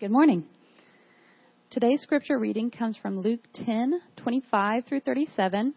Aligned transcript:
Good 0.00 0.10
morning. 0.10 0.44
Today's 1.70 2.02
scripture 2.02 2.36
reading 2.36 2.72
comes 2.72 2.96
from 2.96 3.20
Luke 3.20 3.44
10 3.64 4.00
25 4.16 4.86
through 4.86 5.00
37 5.00 5.72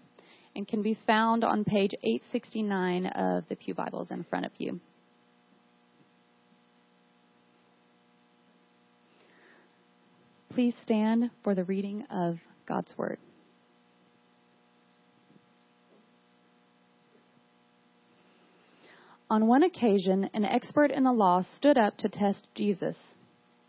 and 0.56 0.68
can 0.68 0.82
be 0.82 0.98
found 1.06 1.44
on 1.44 1.64
page 1.64 1.92
869 2.04 3.06
of 3.06 3.44
the 3.48 3.56
Pew 3.56 3.76
Bibles 3.76 4.10
in 4.10 4.24
front 4.24 4.48
of 4.48 4.52
you. 4.58 4.80
Please 10.50 10.74
stand 10.82 11.30
for 11.44 11.54
the 11.54 11.64
reading 11.66 12.04
of 12.10 12.38
God's 12.68 12.98
Word. 12.98 13.20
On 19.30 19.46
one 19.46 19.62
occasion, 19.62 20.28
an 20.34 20.44
expert 20.44 20.90
in 20.90 21.04
the 21.04 21.14
law 21.14 21.44
stood 21.58 21.78
up 21.78 21.98
to 21.98 22.10
test 22.10 22.48
Jesus. 22.56 22.96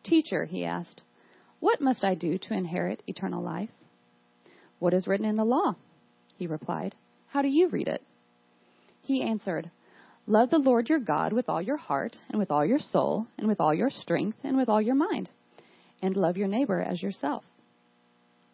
Teacher, 0.09 0.45
he 0.45 0.65
asked, 0.65 1.03
what 1.61 1.81
must 1.81 2.05
I 2.05 2.15
do 2.15 2.39
to 2.39 2.55
inherit 2.55 3.03
eternal 3.07 3.43
life? 3.43 3.71
What 4.79 4.95
is 4.95 5.09
written 5.09 5.27
in 5.27 5.37
the 5.37 5.45
law? 5.45 5.75
He 6.37 6.47
replied, 6.47 6.95
How 7.29 7.43
do 7.43 7.49
you 7.49 7.69
read 7.69 7.89
it? 7.89 8.03
He 9.03 9.23
answered, 9.23 9.71
Love 10.27 10.51
the 10.51 10.59
Lord 10.59 10.89
your 10.89 11.01
God 11.01 11.33
with 11.33 11.49
all 11.49 11.61
your 11.61 11.77
heart, 11.77 12.17
and 12.29 12.39
with 12.39 12.51
all 12.51 12.65
your 12.65 12.79
soul, 12.79 13.27
and 13.39 13.49
with 13.49 13.61
all 13.61 13.75
your 13.75 13.91
strength, 13.91 14.39
and 14.45 14.57
with 14.57 14.69
all 14.69 14.81
your 14.81 14.95
mind, 14.95 15.31
and 16.01 16.17
love 16.17 16.37
your 16.37 16.49
neighbor 16.49 16.81
as 16.81 17.03
yourself. 17.03 17.43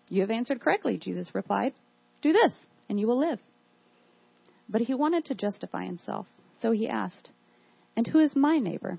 You 0.09 0.23
have 0.23 0.31
answered 0.31 0.61
correctly, 0.61 0.97
Jesus 0.97 1.35
replied. 1.35 1.75
Do 2.23 2.33
this, 2.33 2.55
and 2.89 2.99
you 2.99 3.07
will 3.07 3.19
live. 3.19 3.41
But 4.69 4.83
he 4.83 4.95
wanted 4.95 5.27
to 5.27 5.35
justify 5.35 5.85
himself, 5.85 6.27
so 6.63 6.71
he 6.71 6.89
asked, 6.89 7.29
And 7.97 8.07
who 8.07 8.21
is 8.21 8.35
my 8.35 8.59
neighbor? 8.59 8.99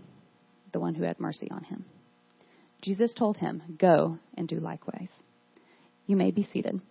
the 0.71 0.79
one 0.79 0.95
who 0.95 1.03
had 1.03 1.19
mercy 1.19 1.49
on 1.51 1.63
him. 1.63 1.85
Jesus 2.81 3.13
told 3.13 3.37
him, 3.37 3.61
Go 3.79 4.17
and 4.35 4.47
do 4.47 4.57
likewise. 4.57 5.09
You 6.07 6.15
may 6.15 6.31
be 6.31 6.47
seated. 6.51 6.81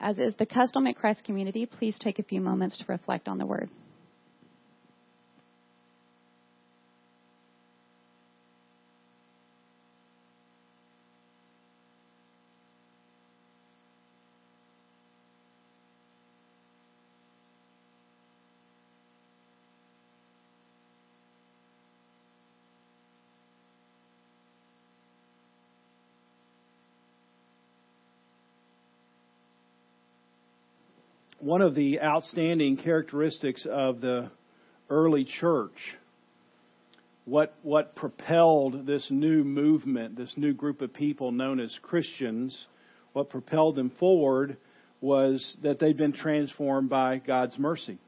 As 0.00 0.18
is 0.18 0.34
the 0.36 0.46
custom 0.46 0.86
at 0.86 0.96
Christ 0.96 1.24
Community, 1.24 1.66
please 1.66 1.96
take 1.98 2.18
a 2.18 2.24
few 2.24 2.40
moments 2.40 2.76
to 2.78 2.84
reflect 2.88 3.28
on 3.28 3.38
the 3.38 3.46
word. 3.46 3.70
One 31.44 31.60
of 31.60 31.74
the 31.74 32.00
outstanding 32.00 32.78
characteristics 32.78 33.66
of 33.70 34.00
the 34.00 34.30
early 34.88 35.26
church, 35.26 35.76
what, 37.26 37.54
what 37.62 37.94
propelled 37.94 38.86
this 38.86 39.06
new 39.10 39.44
movement, 39.44 40.16
this 40.16 40.32
new 40.38 40.54
group 40.54 40.80
of 40.80 40.94
people 40.94 41.32
known 41.32 41.60
as 41.60 41.70
Christians, 41.82 42.58
what 43.12 43.28
propelled 43.28 43.76
them 43.76 43.92
forward 44.00 44.56
was 45.02 45.56
that 45.62 45.78
they'd 45.78 45.98
been 45.98 46.14
transformed 46.14 46.88
by 46.88 47.18
God's 47.18 47.58
mercy. 47.58 47.98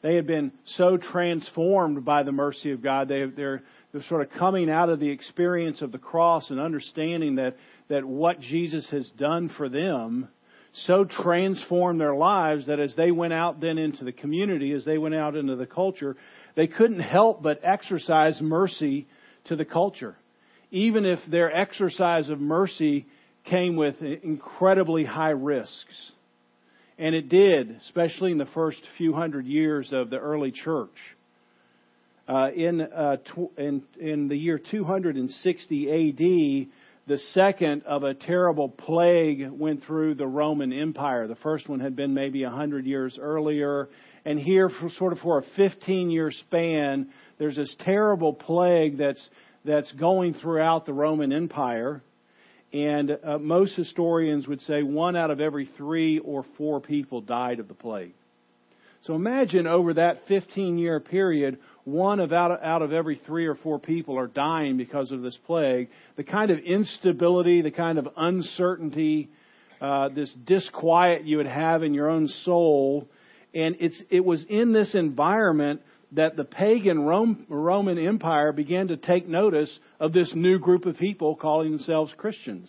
They 0.00 0.14
had 0.14 0.26
been 0.26 0.52
so 0.64 0.96
transformed 0.96 2.02
by 2.02 2.22
the 2.22 2.32
mercy 2.32 2.72
of 2.72 2.82
God, 2.82 3.08
they, 3.08 3.26
they're, 3.26 3.62
they're 3.92 4.02
sort 4.04 4.22
of 4.22 4.30
coming 4.38 4.70
out 4.70 4.88
of 4.88 5.00
the 5.00 5.10
experience 5.10 5.82
of 5.82 5.92
the 5.92 5.98
cross 5.98 6.48
and 6.48 6.58
understanding 6.60 7.34
that, 7.34 7.56
that 7.88 8.06
what 8.06 8.40
Jesus 8.40 8.88
has 8.90 9.10
done 9.18 9.50
for 9.54 9.68
them 9.68 10.28
so 10.72 11.04
transformed 11.04 12.00
their 12.00 12.14
lives 12.14 12.66
that 12.66 12.78
as 12.78 12.94
they 12.96 13.10
went 13.10 13.32
out 13.32 13.60
then 13.60 13.78
into 13.78 14.04
the 14.04 14.12
community, 14.12 14.72
as 14.72 14.84
they 14.84 14.98
went 14.98 15.14
out 15.14 15.36
into 15.36 15.56
the 15.56 15.66
culture, 15.66 16.16
they 16.54 16.66
couldn't 16.66 17.00
help 17.00 17.42
but 17.42 17.60
exercise 17.64 18.40
mercy 18.40 19.06
to 19.46 19.56
the 19.56 19.64
culture. 19.64 20.16
Even 20.70 21.04
if 21.04 21.18
their 21.28 21.54
exercise 21.54 22.28
of 22.28 22.40
mercy 22.40 23.06
came 23.44 23.76
with 23.76 24.00
incredibly 24.00 25.04
high 25.04 25.30
risks. 25.30 26.12
And 26.98 27.14
it 27.14 27.28
did, 27.28 27.80
especially 27.86 28.30
in 28.30 28.38
the 28.38 28.46
first 28.46 28.80
few 28.98 29.14
hundred 29.14 29.46
years 29.46 29.92
of 29.92 30.10
the 30.10 30.18
early 30.18 30.52
church. 30.52 30.90
Uh, 32.28 32.50
in, 32.54 32.80
uh, 32.80 33.16
tw- 33.16 33.58
in, 33.58 33.82
in 33.98 34.28
the 34.28 34.36
year 34.36 34.58
260 34.58 35.90
AD, 35.90 36.68
the 37.10 37.18
second 37.34 37.82
of 37.86 38.04
a 38.04 38.14
terrible 38.14 38.68
plague 38.68 39.50
went 39.50 39.82
through 39.82 40.14
the 40.14 40.28
Roman 40.28 40.72
Empire. 40.72 41.26
The 41.26 41.34
first 41.34 41.68
one 41.68 41.80
had 41.80 41.96
been 41.96 42.14
maybe 42.14 42.44
a 42.44 42.50
hundred 42.50 42.86
years 42.86 43.18
earlier. 43.20 43.88
And 44.24 44.38
here, 44.38 44.70
sort 44.96 45.12
of 45.12 45.18
for 45.18 45.40
a 45.40 45.42
15 45.56 46.10
year 46.10 46.30
span, 46.30 47.08
there's 47.36 47.56
this 47.56 47.74
terrible 47.80 48.32
plague 48.32 48.96
that's, 48.96 49.28
that's 49.64 49.90
going 49.94 50.34
throughout 50.34 50.86
the 50.86 50.92
Roman 50.92 51.32
Empire. 51.32 52.00
And 52.72 53.18
uh, 53.24 53.38
most 53.38 53.74
historians 53.74 54.46
would 54.46 54.60
say 54.60 54.84
one 54.84 55.16
out 55.16 55.32
of 55.32 55.40
every 55.40 55.68
three 55.76 56.20
or 56.20 56.46
four 56.56 56.80
people 56.80 57.22
died 57.22 57.58
of 57.58 57.66
the 57.66 57.74
plague. 57.74 58.14
So 59.02 59.16
imagine 59.16 59.66
over 59.66 59.94
that 59.94 60.28
15 60.28 60.78
year 60.78 61.00
period, 61.00 61.58
one 61.84 62.20
of 62.20 62.32
out, 62.32 62.50
of 62.50 62.60
out 62.62 62.82
of 62.82 62.92
every 62.92 63.20
three 63.26 63.46
or 63.46 63.54
four 63.54 63.78
people 63.78 64.18
are 64.18 64.26
dying 64.26 64.76
because 64.76 65.10
of 65.10 65.22
this 65.22 65.38
plague. 65.46 65.88
The 66.16 66.24
kind 66.24 66.50
of 66.50 66.58
instability, 66.58 67.62
the 67.62 67.70
kind 67.70 67.98
of 67.98 68.08
uncertainty, 68.16 69.30
uh, 69.80 70.10
this 70.10 70.32
disquiet 70.44 71.24
you 71.24 71.38
would 71.38 71.46
have 71.46 71.82
in 71.82 71.94
your 71.94 72.10
own 72.10 72.28
soul. 72.44 73.08
And 73.54 73.76
it's, 73.80 74.00
it 74.10 74.24
was 74.24 74.44
in 74.48 74.72
this 74.72 74.94
environment 74.94 75.80
that 76.12 76.36
the 76.36 76.44
pagan 76.44 77.02
Rome, 77.02 77.46
Roman 77.48 77.98
Empire 77.98 78.52
began 78.52 78.88
to 78.88 78.96
take 78.96 79.28
notice 79.28 79.76
of 79.98 80.12
this 80.12 80.32
new 80.34 80.58
group 80.58 80.86
of 80.86 80.96
people 80.96 81.36
calling 81.36 81.70
themselves 81.70 82.12
Christians. 82.16 82.68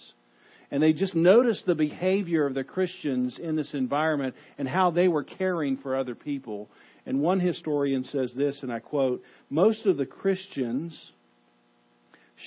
And 0.69 0.81
they 0.81 0.94
just 0.94 1.16
noticed 1.16 1.66
the 1.66 1.75
behavior 1.75 2.46
of 2.46 2.54
the 2.54 2.63
Christians 2.63 3.38
in 3.38 3.58
this 3.58 3.74
environment 3.74 4.36
and 4.58 4.68
how 4.69 4.92
they 4.92 5.10
were 5.10 5.24
caring 5.24 5.78
for 5.78 5.98
other 5.98 6.16
people. 6.16 6.69
And 7.06 7.21
one 7.21 7.39
historian 7.39 8.03
says 8.03 8.33
this, 8.36 8.59
and 8.62 8.71
I 8.71 8.80
quote 8.80 9.24
Most 9.50 9.86
of 9.86 9.98
the 9.98 10.06
Christians 10.06 11.00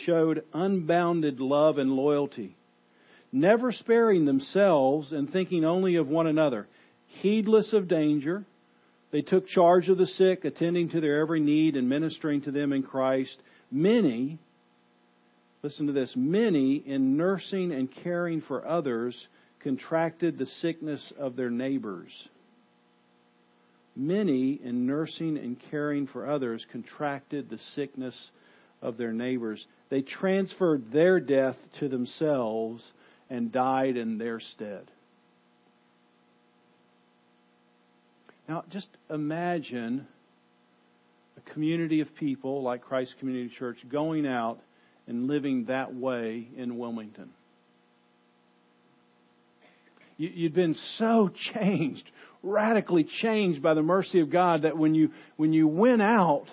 showed 0.04 0.44
unbounded 0.52 1.40
love 1.40 1.78
and 1.78 1.92
loyalty, 1.92 2.56
never 3.32 3.72
sparing 3.72 4.24
themselves 4.24 5.12
and 5.12 5.30
thinking 5.30 5.64
only 5.64 5.96
of 5.96 6.08
one 6.08 6.26
another, 6.26 6.66
heedless 7.06 7.72
of 7.72 7.88
danger. 7.88 8.44
They 9.10 9.22
took 9.22 9.46
charge 9.46 9.88
of 9.88 9.98
the 9.98 10.06
sick, 10.06 10.44
attending 10.44 10.90
to 10.90 11.00
their 11.00 11.20
every 11.20 11.40
need 11.40 11.76
and 11.76 11.88
ministering 11.88 12.42
to 12.42 12.50
them 12.50 12.72
in 12.72 12.82
Christ. 12.82 13.36
Many, 13.70 14.38
Listen 15.64 15.86
to 15.86 15.94
this. 15.94 16.12
Many, 16.14 16.74
in 16.74 17.16
nursing 17.16 17.72
and 17.72 17.90
caring 17.90 18.42
for 18.42 18.68
others, 18.68 19.16
contracted 19.60 20.36
the 20.36 20.44
sickness 20.60 21.10
of 21.18 21.36
their 21.36 21.48
neighbors. 21.48 22.10
Many, 23.96 24.61
in 24.62 24.87
nursing 24.87 25.37
and 25.38 25.56
caring 25.70 26.06
for 26.06 26.29
others, 26.29 26.67
contracted 26.73 27.49
the 27.49 27.58
sickness 27.75 28.14
of 28.82 28.96
their 28.96 29.12
neighbors. 29.12 29.64
They 29.88 30.02
transferred 30.02 30.93
their 30.93 31.20
death 31.20 31.56
to 31.81 31.88
themselves 31.88 32.82
and 33.31 33.52
died 33.52 33.96
in 33.96 34.19
their 34.19 34.41
stead. 34.41 34.91
Now, 38.49 38.64
just 38.70 38.88
imagine 39.08 40.06
a 41.37 41.50
community 41.52 42.00
of 42.00 42.14
people 42.17 42.62
like 42.62 42.82
Christ 42.82 43.14
Community 43.19 43.55
Church 43.58 43.79
going 43.90 44.26
out 44.26 44.58
and 45.06 45.26
living 45.26 45.67
that 45.67 45.94
way 45.94 46.49
in 46.56 46.76
Wilmington. 46.79 47.31
You'd 50.17 50.55
been 50.55 50.76
so 50.99 51.31
changed, 51.55 52.08
radically 52.44 53.05
changed 53.05 53.62
by 53.62 53.75
the 53.75 53.82
mercy 53.82 54.20
of 54.20 54.31
God 54.31 54.62
that 54.62 54.76
when 54.76 54.94
you, 54.94 55.11
when 55.37 55.52
you 55.52 55.67
went 55.67 56.02
out, 56.02 56.46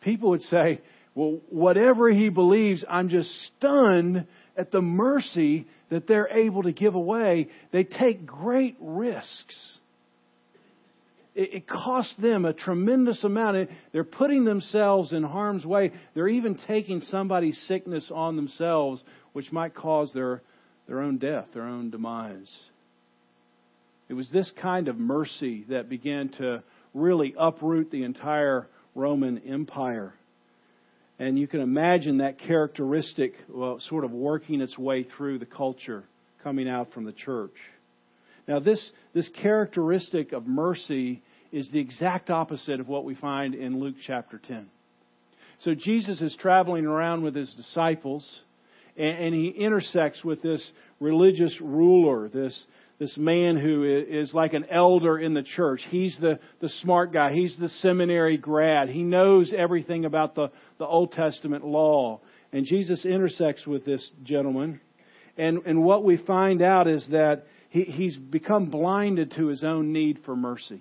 people 0.00 0.30
would 0.30 0.42
say, 0.42 0.80
well, 1.14 1.38
whatever 1.50 2.10
he 2.10 2.28
believes, 2.28 2.84
I'm 2.88 3.08
just 3.08 3.30
stunned 3.56 4.26
at 4.56 4.70
the 4.70 4.80
mercy 4.80 5.66
that 5.90 6.06
they're 6.06 6.28
able 6.28 6.62
to 6.64 6.72
give 6.72 6.94
away. 6.94 7.48
They 7.70 7.84
take 7.84 8.26
great 8.26 8.76
risks. 8.80 9.78
It, 11.34 11.66
costs 11.66 12.14
them 12.16 12.44
a 12.44 12.52
tremendous 12.52 13.24
amount. 13.24 13.70
They're 13.92 14.04
putting 14.04 14.44
themselves 14.44 15.12
in 15.12 15.22
harm's 15.22 15.64
way. 15.64 15.92
They're 16.14 16.28
even 16.28 16.58
taking 16.66 17.00
somebody's 17.00 17.58
sickness 17.66 18.10
on 18.14 18.36
themselves, 18.36 19.02
which 19.32 19.50
might 19.50 19.74
cause 19.74 20.12
their, 20.12 20.42
their 20.86 21.00
own 21.00 21.16
death, 21.16 21.46
their 21.54 21.64
own 21.64 21.90
demise. 21.90 22.50
It 24.12 24.14
was 24.14 24.28
this 24.28 24.52
kind 24.60 24.88
of 24.88 24.98
mercy 24.98 25.64
that 25.70 25.88
began 25.88 26.28
to 26.36 26.62
really 26.92 27.34
uproot 27.38 27.90
the 27.90 28.02
entire 28.02 28.68
Roman 28.94 29.38
Empire. 29.38 30.12
And 31.18 31.38
you 31.38 31.48
can 31.48 31.62
imagine 31.62 32.18
that 32.18 32.38
characteristic 32.38 33.32
well, 33.48 33.80
sort 33.88 34.04
of 34.04 34.10
working 34.10 34.60
its 34.60 34.76
way 34.76 35.04
through 35.16 35.38
the 35.38 35.46
culture 35.46 36.04
coming 36.44 36.68
out 36.68 36.92
from 36.92 37.06
the 37.06 37.14
church. 37.14 37.54
Now, 38.46 38.60
this, 38.60 38.86
this 39.14 39.30
characteristic 39.40 40.32
of 40.32 40.46
mercy 40.46 41.22
is 41.50 41.70
the 41.70 41.80
exact 41.80 42.28
opposite 42.28 42.80
of 42.80 42.88
what 42.88 43.06
we 43.06 43.14
find 43.14 43.54
in 43.54 43.80
Luke 43.80 43.96
chapter 44.06 44.38
10. 44.46 44.66
So, 45.60 45.74
Jesus 45.74 46.20
is 46.20 46.36
traveling 46.38 46.84
around 46.84 47.22
with 47.22 47.34
his 47.34 47.50
disciples, 47.54 48.28
and, 48.94 49.16
and 49.16 49.34
he 49.34 49.48
intersects 49.48 50.22
with 50.22 50.42
this 50.42 50.62
religious 51.00 51.58
ruler, 51.62 52.28
this, 52.28 52.62
this 53.02 53.16
man 53.16 53.56
who 53.56 53.82
is 53.82 54.32
like 54.32 54.52
an 54.52 54.64
elder 54.70 55.18
in 55.18 55.34
the 55.34 55.42
church. 55.42 55.84
He's 55.88 56.16
the, 56.20 56.38
the 56.60 56.68
smart 56.68 57.12
guy. 57.12 57.32
He's 57.32 57.56
the 57.58 57.68
seminary 57.68 58.36
grad. 58.36 58.88
He 58.88 59.02
knows 59.02 59.52
everything 59.52 60.04
about 60.04 60.36
the, 60.36 60.52
the 60.78 60.86
Old 60.86 61.10
Testament 61.10 61.66
law. 61.66 62.20
And 62.52 62.64
Jesus 62.64 63.04
intersects 63.04 63.66
with 63.66 63.84
this 63.84 64.08
gentleman. 64.22 64.80
And, 65.36 65.66
and 65.66 65.82
what 65.82 66.04
we 66.04 66.16
find 66.16 66.62
out 66.62 66.86
is 66.86 67.04
that 67.10 67.46
he, 67.70 67.82
he's 67.82 68.16
become 68.16 68.66
blinded 68.66 69.32
to 69.32 69.48
his 69.48 69.64
own 69.64 69.92
need 69.92 70.20
for 70.24 70.36
mercy. 70.36 70.80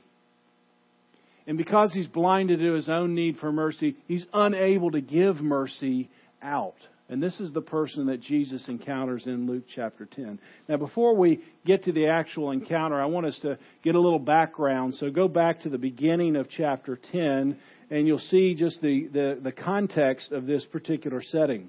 And 1.48 1.58
because 1.58 1.92
he's 1.92 2.08
blinded 2.08 2.60
to 2.60 2.74
his 2.74 2.88
own 2.88 3.16
need 3.16 3.40
for 3.40 3.52
mercy, 3.52 3.96
he's 4.08 4.28
unable 4.32 4.92
to 4.92 5.02
give 5.02 5.38
mercy 5.38 6.08
out. 6.40 6.76
And 7.12 7.22
this 7.22 7.42
is 7.42 7.52
the 7.52 7.62
person 7.62 8.06
that 8.06 8.22
Jesus 8.22 8.70
encounters 8.70 9.28
in 9.28 9.46
Luke 9.46 9.66
chapter 9.76 10.06
10. 10.06 10.40
Now, 10.70 10.78
before 10.78 11.14
we 11.14 11.42
get 11.66 11.84
to 11.84 11.92
the 11.92 12.08
actual 12.08 12.52
encounter, 12.52 13.02
I 13.02 13.06
want 13.06 13.26
us 13.26 13.38
to 13.42 13.60
get 13.84 13.96
a 13.96 14.00
little 14.00 14.18
background. 14.18 14.96
So 14.96 15.12
go 15.12 15.28
back 15.28 15.60
to 15.64 15.70
the 15.70 15.78
beginning 15.78 16.38
of 16.38 16.50
chapter 16.50 16.98
10, 17.12 17.58
and 17.90 18.08
you'll 18.08 18.18
see 18.18 18.56
just 18.56 18.80
the, 18.82 19.10
the, 19.12 19.40
the 19.44 19.52
context 19.52 20.32
of 20.32 20.46
this 20.46 20.64
particular 20.64 21.22
setting. 21.22 21.68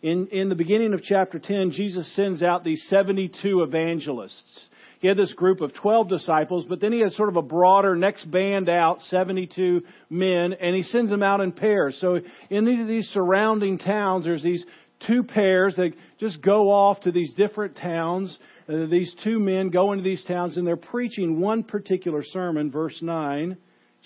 In, 0.00 0.28
in 0.28 0.48
the 0.48 0.54
beginning 0.54 0.94
of 0.94 1.02
chapter 1.02 1.40
10, 1.40 1.72
Jesus 1.72 2.14
sends 2.14 2.40
out 2.40 2.62
these 2.62 2.86
72 2.88 3.62
evangelists. 3.62 4.68
He 5.00 5.08
had 5.08 5.16
this 5.16 5.32
group 5.32 5.62
of 5.62 5.72
12 5.72 6.10
disciples, 6.10 6.66
but 6.68 6.80
then 6.80 6.92
he 6.92 7.00
had 7.00 7.12
sort 7.12 7.30
of 7.30 7.36
a 7.36 7.42
broader 7.42 7.96
next 7.96 8.30
band 8.30 8.68
out, 8.68 9.00
72 9.00 9.82
men, 10.10 10.52
and 10.52 10.76
he 10.76 10.82
sends 10.82 11.10
them 11.10 11.22
out 11.22 11.40
in 11.40 11.52
pairs. 11.52 11.96
So 12.00 12.20
in 12.50 12.86
these 12.86 13.08
surrounding 13.08 13.78
towns, 13.78 14.24
there's 14.24 14.42
these 14.42 14.64
two 15.06 15.22
pairs 15.22 15.76
that 15.76 15.94
just 16.18 16.42
go 16.42 16.70
off 16.70 17.00
to 17.00 17.12
these 17.12 17.32
different 17.32 17.78
towns. 17.78 18.38
Uh, 18.68 18.84
these 18.90 19.14
two 19.24 19.38
men 19.38 19.70
go 19.70 19.92
into 19.92 20.04
these 20.04 20.22
towns 20.24 20.58
and 20.58 20.66
they're 20.66 20.76
preaching 20.76 21.40
one 21.40 21.64
particular 21.64 22.22
sermon, 22.22 22.70
verse 22.70 22.98
9, 23.00 23.56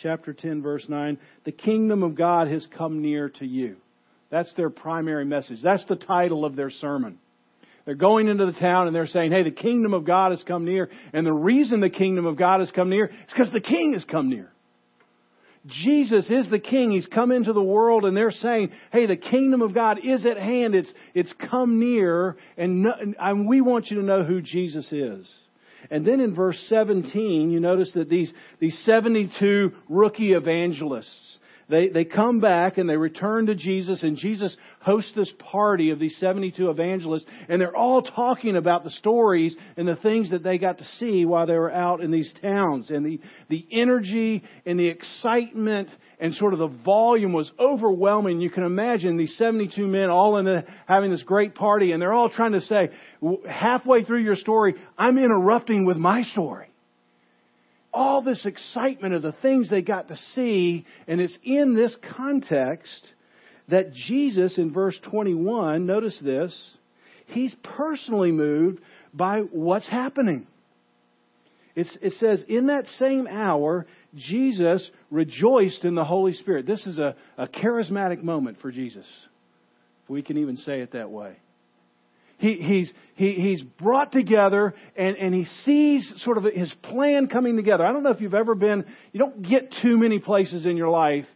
chapter 0.00 0.32
10, 0.32 0.62
verse 0.62 0.86
9. 0.88 1.18
The 1.44 1.50
kingdom 1.50 2.04
of 2.04 2.14
God 2.14 2.46
has 2.46 2.64
come 2.78 3.02
near 3.02 3.30
to 3.30 3.44
you. 3.44 3.78
That's 4.30 4.54
their 4.54 4.70
primary 4.70 5.24
message. 5.24 5.58
That's 5.60 5.84
the 5.86 5.96
title 5.96 6.44
of 6.44 6.54
their 6.54 6.70
sermon. 6.70 7.18
They're 7.84 7.94
going 7.94 8.28
into 8.28 8.46
the 8.46 8.52
town 8.52 8.86
and 8.86 8.96
they're 8.96 9.06
saying, 9.06 9.32
hey, 9.32 9.42
the 9.42 9.50
kingdom 9.50 9.92
of 9.92 10.04
God 10.04 10.30
has 10.30 10.42
come 10.42 10.64
near. 10.64 10.88
And 11.12 11.26
the 11.26 11.32
reason 11.32 11.80
the 11.80 11.90
kingdom 11.90 12.24
of 12.24 12.36
God 12.36 12.60
has 12.60 12.70
come 12.70 12.88
near 12.88 13.06
is 13.06 13.12
because 13.28 13.52
the 13.52 13.60
king 13.60 13.92
has 13.92 14.04
come 14.04 14.30
near. 14.30 14.50
Jesus 15.66 16.30
is 16.30 16.50
the 16.50 16.58
king. 16.58 16.90
He's 16.90 17.06
come 17.06 17.32
into 17.32 17.52
the 17.52 17.62
world 17.62 18.04
and 18.04 18.16
they're 18.16 18.30
saying, 18.30 18.70
hey, 18.92 19.06
the 19.06 19.16
kingdom 19.16 19.62
of 19.62 19.74
God 19.74 19.98
is 20.02 20.26
at 20.26 20.36
hand. 20.36 20.74
It's, 20.74 20.92
it's 21.14 21.32
come 21.50 21.78
near 21.78 22.36
and, 22.56 22.82
no, 22.82 22.92
and 23.18 23.48
we 23.48 23.60
want 23.60 23.90
you 23.90 23.98
to 23.98 24.04
know 24.04 24.24
who 24.24 24.40
Jesus 24.40 24.90
is. 24.90 25.30
And 25.90 26.06
then 26.06 26.20
in 26.20 26.34
verse 26.34 26.62
17, 26.68 27.50
you 27.50 27.60
notice 27.60 27.92
that 27.94 28.08
these, 28.08 28.32
these 28.58 28.78
72 28.84 29.72
rookie 29.88 30.32
evangelists, 30.32 31.33
they, 31.68 31.88
they 31.88 32.04
come 32.04 32.40
back 32.40 32.76
and 32.76 32.88
they 32.88 32.96
return 32.96 33.46
to 33.46 33.54
Jesus, 33.54 34.02
and 34.02 34.16
Jesus 34.16 34.56
hosts 34.80 35.12
this 35.16 35.32
party 35.38 35.90
of 35.90 35.98
these 35.98 36.16
72 36.18 36.68
evangelists, 36.68 37.24
and 37.48 37.60
they're 37.60 37.76
all 37.76 38.02
talking 38.02 38.56
about 38.56 38.84
the 38.84 38.90
stories 38.90 39.56
and 39.76 39.88
the 39.88 39.96
things 39.96 40.30
that 40.30 40.42
they 40.42 40.58
got 40.58 40.78
to 40.78 40.84
see 40.98 41.24
while 41.24 41.46
they 41.46 41.56
were 41.56 41.72
out 41.72 42.00
in 42.00 42.10
these 42.10 42.32
towns. 42.42 42.90
And 42.90 43.04
the, 43.04 43.20
the 43.48 43.66
energy 43.70 44.42
and 44.66 44.78
the 44.78 44.88
excitement 44.88 45.88
and 46.20 46.34
sort 46.34 46.52
of 46.52 46.58
the 46.58 46.68
volume 46.68 47.32
was 47.32 47.50
overwhelming. 47.58 48.40
You 48.40 48.50
can 48.50 48.64
imagine 48.64 49.16
these 49.16 49.36
72 49.38 49.86
men 49.86 50.10
all 50.10 50.36
in 50.36 50.44
the, 50.44 50.64
having 50.86 51.10
this 51.10 51.22
great 51.22 51.54
party, 51.54 51.92
and 51.92 52.02
they're 52.02 52.12
all 52.12 52.30
trying 52.30 52.52
to 52.52 52.60
say, 52.60 52.90
halfway 53.48 54.04
through 54.04 54.22
your 54.22 54.36
story, 54.36 54.74
I'm 54.98 55.18
interrupting 55.18 55.86
with 55.86 55.96
my 55.96 56.24
story 56.24 56.68
all 57.94 58.22
this 58.22 58.44
excitement 58.44 59.14
of 59.14 59.22
the 59.22 59.34
things 59.40 59.70
they 59.70 59.80
got 59.80 60.08
to 60.08 60.16
see, 60.34 60.84
and 61.06 61.20
it's 61.20 61.38
in 61.44 61.74
this 61.74 61.96
context 62.16 63.06
that 63.68 63.94
Jesus, 63.94 64.58
in 64.58 64.72
verse 64.72 64.98
21, 65.10 65.86
notice 65.86 66.18
this, 66.22 66.54
he's 67.26 67.54
personally 67.62 68.32
moved 68.32 68.80
by 69.14 69.38
what's 69.38 69.88
happening. 69.88 70.46
It's, 71.76 71.96
it 72.02 72.12
says, 72.14 72.44
in 72.48 72.66
that 72.66 72.86
same 72.86 73.26
hour, 73.26 73.86
Jesus 74.14 74.88
rejoiced 75.10 75.84
in 75.84 75.94
the 75.94 76.04
Holy 76.04 76.34
Spirit. 76.34 76.66
This 76.66 76.86
is 76.86 76.98
a, 76.98 77.16
a 77.38 77.46
charismatic 77.46 78.22
moment 78.22 78.58
for 78.60 78.70
Jesus, 78.70 79.06
if 80.04 80.10
we 80.10 80.22
can 80.22 80.38
even 80.38 80.56
say 80.56 80.80
it 80.80 80.92
that 80.92 81.10
way. 81.10 81.36
He, 82.38 82.54
he's, 82.54 82.92
he, 83.14 83.32
he's 83.34 83.62
brought 83.62 84.12
together 84.12 84.74
and, 84.96 85.16
and 85.16 85.34
he 85.34 85.44
sees 85.64 86.12
sort 86.18 86.36
of 86.38 86.44
his 86.44 86.72
plan 86.82 87.28
coming 87.28 87.56
together. 87.56 87.86
I 87.86 87.92
don't 87.92 88.02
know 88.02 88.10
if 88.10 88.20
you've 88.20 88.34
ever 88.34 88.54
been, 88.54 88.84
you 89.12 89.20
don't 89.20 89.42
get 89.42 89.72
too 89.82 89.96
many 89.96 90.18
places 90.18 90.66
in 90.66 90.76
your 90.76 90.90
life 90.90 91.26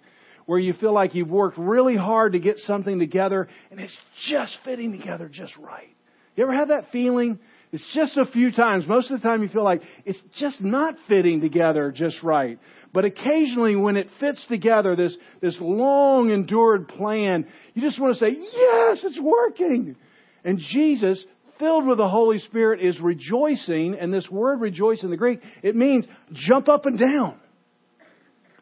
where 0.47 0.59
you 0.59 0.73
feel 0.73 0.93
like 0.93 1.15
you've 1.15 1.31
worked 1.31 1.59
really 1.59 1.97
hard 1.97 2.33
to 2.33 2.39
get 2.39 2.59
something 2.59 2.99
together 2.99 3.49
and 3.71 3.79
it's 3.79 3.97
just 4.29 4.57
fitting 4.65 4.93
together 4.93 5.29
just 5.29 5.57
right. 5.57 5.95
You 6.37 6.45
ever 6.45 6.55
have 6.55 6.69
that 6.69 6.91
feeling? 6.91 7.39
It's 7.71 7.85
just 7.95 8.17
a 8.17 8.25
few 8.25 8.51
times. 8.51 8.87
Most 8.89 9.11
of 9.11 9.21
the 9.21 9.29
time 9.29 9.43
you 9.43 9.49
feel 9.49 9.65
like 9.65 9.83
it's 10.05 10.21
just 10.37 10.61
not 10.61 10.95
fitting 11.07 11.41
together 11.41 11.93
just 11.93 12.23
right. 12.23 12.59
But 12.93 13.05
occasionally 13.05 13.77
when 13.77 13.97
it 13.97 14.09
fits 14.19 14.45
together, 14.49 14.97
this, 14.97 15.17
this 15.43 15.57
long 15.61 16.31
endured 16.31 16.89
plan, 16.89 17.47
you 17.75 17.83
just 17.83 18.01
want 18.01 18.15
to 18.15 18.19
say, 18.19 18.31
yes, 18.31 19.05
it's 19.05 19.21
working. 19.21 19.97
And 20.45 20.59
Jesus, 20.59 21.25
filled 21.59 21.87
with 21.87 21.99
the 21.99 22.09
Holy 22.09 22.39
Spirit, 22.39 22.81
is 22.81 23.01
rejoicing, 23.01 23.97
and 23.99 24.13
this 24.13 24.29
word 24.31 24.61
rejoice 24.61 25.03
in 25.03 25.11
the 25.11 25.17
Greek, 25.17 25.41
it 25.63 25.75
means 25.77 26.07
jump 26.33 26.69
up 26.69 26.87
and 26.87 26.99
down. 26.99 27.39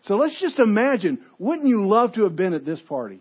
So 0.02 0.14
let's 0.14 0.40
just 0.40 0.58
imagine, 0.58 1.24
wouldn't 1.38 1.68
you 1.68 1.86
love 1.86 2.12
to 2.14 2.24
have 2.24 2.36
been 2.36 2.54
at 2.54 2.64
this 2.64 2.80
party? 2.88 3.20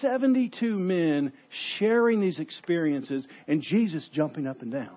72 0.00 0.78
men 0.78 1.32
sharing 1.78 2.20
these 2.20 2.40
experiences 2.40 3.26
and 3.46 3.62
Jesus 3.62 4.08
jumping 4.12 4.46
up 4.46 4.62
and 4.62 4.72
down. 4.72 4.96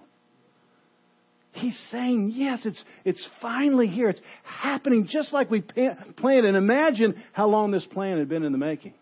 He's 1.51 1.77
saying, 1.91 2.31
yes, 2.35 2.65
it's, 2.65 2.81
it's 3.03 3.27
finally 3.41 3.88
here. 3.88 4.09
It's 4.09 4.21
happening 4.43 5.07
just 5.09 5.33
like 5.33 5.49
we 5.49 5.61
planned. 5.61 6.45
And 6.45 6.55
imagine 6.55 7.21
how 7.33 7.47
long 7.47 7.71
this 7.71 7.85
plan 7.85 8.19
had 8.19 8.29
been 8.29 8.43
in 8.43 8.51
the 8.51 8.57
making. 8.57 8.93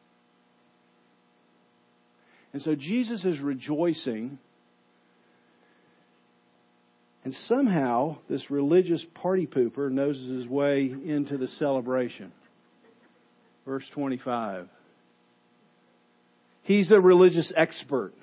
And 2.57 2.63
so 2.63 2.73
Jesus 2.73 3.23
is 3.23 3.39
rejoicing. 3.39 4.39
And 7.23 7.35
somehow, 7.45 8.17
this 8.27 8.49
religious 8.49 9.05
party 9.13 9.45
pooper 9.45 9.91
noses 9.91 10.41
his 10.41 10.47
way 10.47 10.91
into 11.05 11.37
the 11.37 11.49
celebration. 11.49 12.31
Verse 13.63 13.83
25. 13.93 14.69
He's 16.63 16.89
a 16.89 16.99
religious 16.99 17.53
expert. 17.55 18.13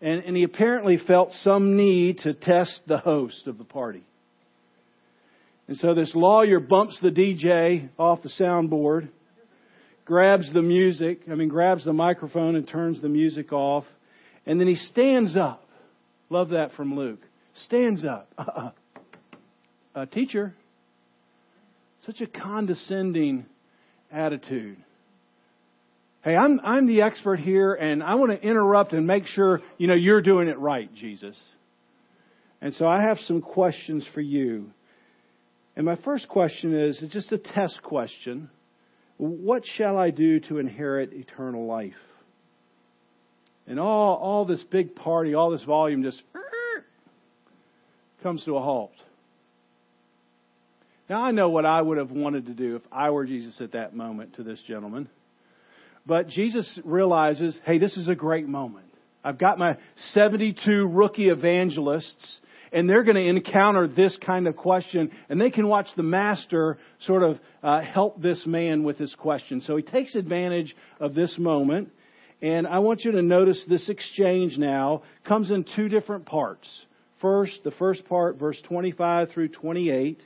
And, 0.00 0.22
and 0.22 0.36
he 0.36 0.44
apparently 0.44 0.98
felt 1.04 1.32
some 1.42 1.76
need 1.76 2.18
to 2.18 2.34
test 2.34 2.82
the 2.86 2.98
host 2.98 3.48
of 3.48 3.58
the 3.58 3.64
party. 3.64 4.04
And 5.66 5.76
so 5.76 5.92
this 5.92 6.12
lawyer 6.14 6.60
bumps 6.60 6.96
the 7.02 7.10
DJ 7.10 7.88
off 7.98 8.22
the 8.22 8.30
soundboard, 8.40 9.08
grabs 10.04 10.52
the 10.52 10.62
music, 10.62 11.22
I 11.30 11.34
mean, 11.34 11.48
grabs 11.48 11.84
the 11.84 11.92
microphone 11.92 12.56
and 12.56 12.66
turns 12.66 13.00
the 13.00 13.08
music 13.08 13.52
off, 13.52 13.84
and 14.46 14.60
then 14.60 14.68
he 14.68 14.76
stands 14.76 15.36
up. 15.36 15.66
Love 16.30 16.50
that 16.50 16.72
from 16.72 16.96
Luke. 16.96 17.20
Stands 17.66 18.04
up. 18.04 18.28
Uh-uh. 18.36 18.70
Uh, 19.94 20.06
teacher, 20.06 20.52
such 22.04 22.20
a 22.20 22.26
condescending 22.26 23.46
attitude. 24.10 24.76
Hey, 26.24 26.34
I'm, 26.34 26.58
I'm 26.64 26.88
the 26.88 27.02
expert 27.02 27.38
here 27.38 27.74
and 27.74 28.02
I 28.02 28.16
want 28.16 28.32
to 28.32 28.42
interrupt 28.44 28.92
and 28.92 29.06
make 29.06 29.26
sure, 29.26 29.60
you 29.78 29.86
know, 29.86 29.94
you're 29.94 30.20
doing 30.20 30.48
it 30.48 30.58
right, 30.58 30.92
Jesus. 30.94 31.36
And 32.60 32.74
so 32.74 32.88
I 32.88 33.02
have 33.02 33.18
some 33.20 33.40
questions 33.40 34.04
for 34.14 34.20
you. 34.20 34.70
And 35.76 35.86
my 35.86 35.96
first 35.96 36.28
question 36.28 36.76
is, 36.76 37.00
it's 37.02 37.12
just 37.12 37.30
a 37.30 37.38
test 37.38 37.82
question. 37.82 38.50
What 39.16 39.64
shall 39.76 39.96
I 39.96 40.10
do 40.10 40.40
to 40.40 40.58
inherit 40.58 41.12
eternal 41.12 41.66
life? 41.66 41.92
And 43.66 43.80
all, 43.80 44.16
all 44.16 44.44
this 44.44 44.62
big 44.64 44.94
party, 44.94 45.34
all 45.34 45.50
this 45.50 45.64
volume 45.64 46.02
just 46.02 46.22
comes 48.22 48.44
to 48.44 48.56
a 48.56 48.62
halt. 48.62 48.92
Now, 51.08 51.22
I 51.22 51.30
know 51.32 51.50
what 51.50 51.66
I 51.66 51.80
would 51.80 51.98
have 51.98 52.10
wanted 52.10 52.46
to 52.46 52.52
do 52.52 52.76
if 52.76 52.82
I 52.90 53.10
were 53.10 53.26
Jesus 53.26 53.60
at 53.60 53.72
that 53.72 53.94
moment 53.94 54.36
to 54.36 54.42
this 54.42 54.60
gentleman. 54.66 55.08
But 56.06 56.28
Jesus 56.28 56.78
realizes, 56.84 57.58
hey, 57.64 57.78
this 57.78 57.96
is 57.96 58.08
a 58.08 58.14
great 58.14 58.48
moment. 58.48 58.86
I've 59.22 59.38
got 59.38 59.58
my 59.58 59.76
72 60.12 60.86
rookie 60.86 61.28
evangelists, 61.28 62.40
and 62.74 62.88
they're 62.88 63.04
going 63.04 63.16
to 63.16 63.26
encounter 63.26 63.86
this 63.86 64.18
kind 64.24 64.46
of 64.46 64.56
question, 64.56 65.12
and 65.28 65.40
they 65.40 65.50
can 65.50 65.68
watch 65.68 65.86
the 65.96 66.02
master 66.02 66.78
sort 67.06 67.22
of 67.22 67.38
uh, 67.62 67.80
help 67.80 68.20
this 68.20 68.44
man 68.46 68.82
with 68.82 68.98
his 68.98 69.14
question. 69.14 69.62
So 69.62 69.76
he 69.76 69.82
takes 69.82 70.14
advantage 70.14 70.74
of 71.00 71.14
this 71.14 71.38
moment, 71.38 71.90
and 72.42 72.66
I 72.66 72.80
want 72.80 73.04
you 73.04 73.12
to 73.12 73.22
notice 73.22 73.64
this 73.68 73.88
exchange 73.88 74.58
now 74.58 75.04
comes 75.26 75.50
in 75.50 75.64
two 75.76 75.88
different 75.88 76.26
parts. 76.26 76.68
First, 77.20 77.60
the 77.64 77.70
first 77.70 78.06
part, 78.06 78.38
verse 78.38 78.60
25 78.68 79.30
through 79.30 79.48
28 79.48 80.20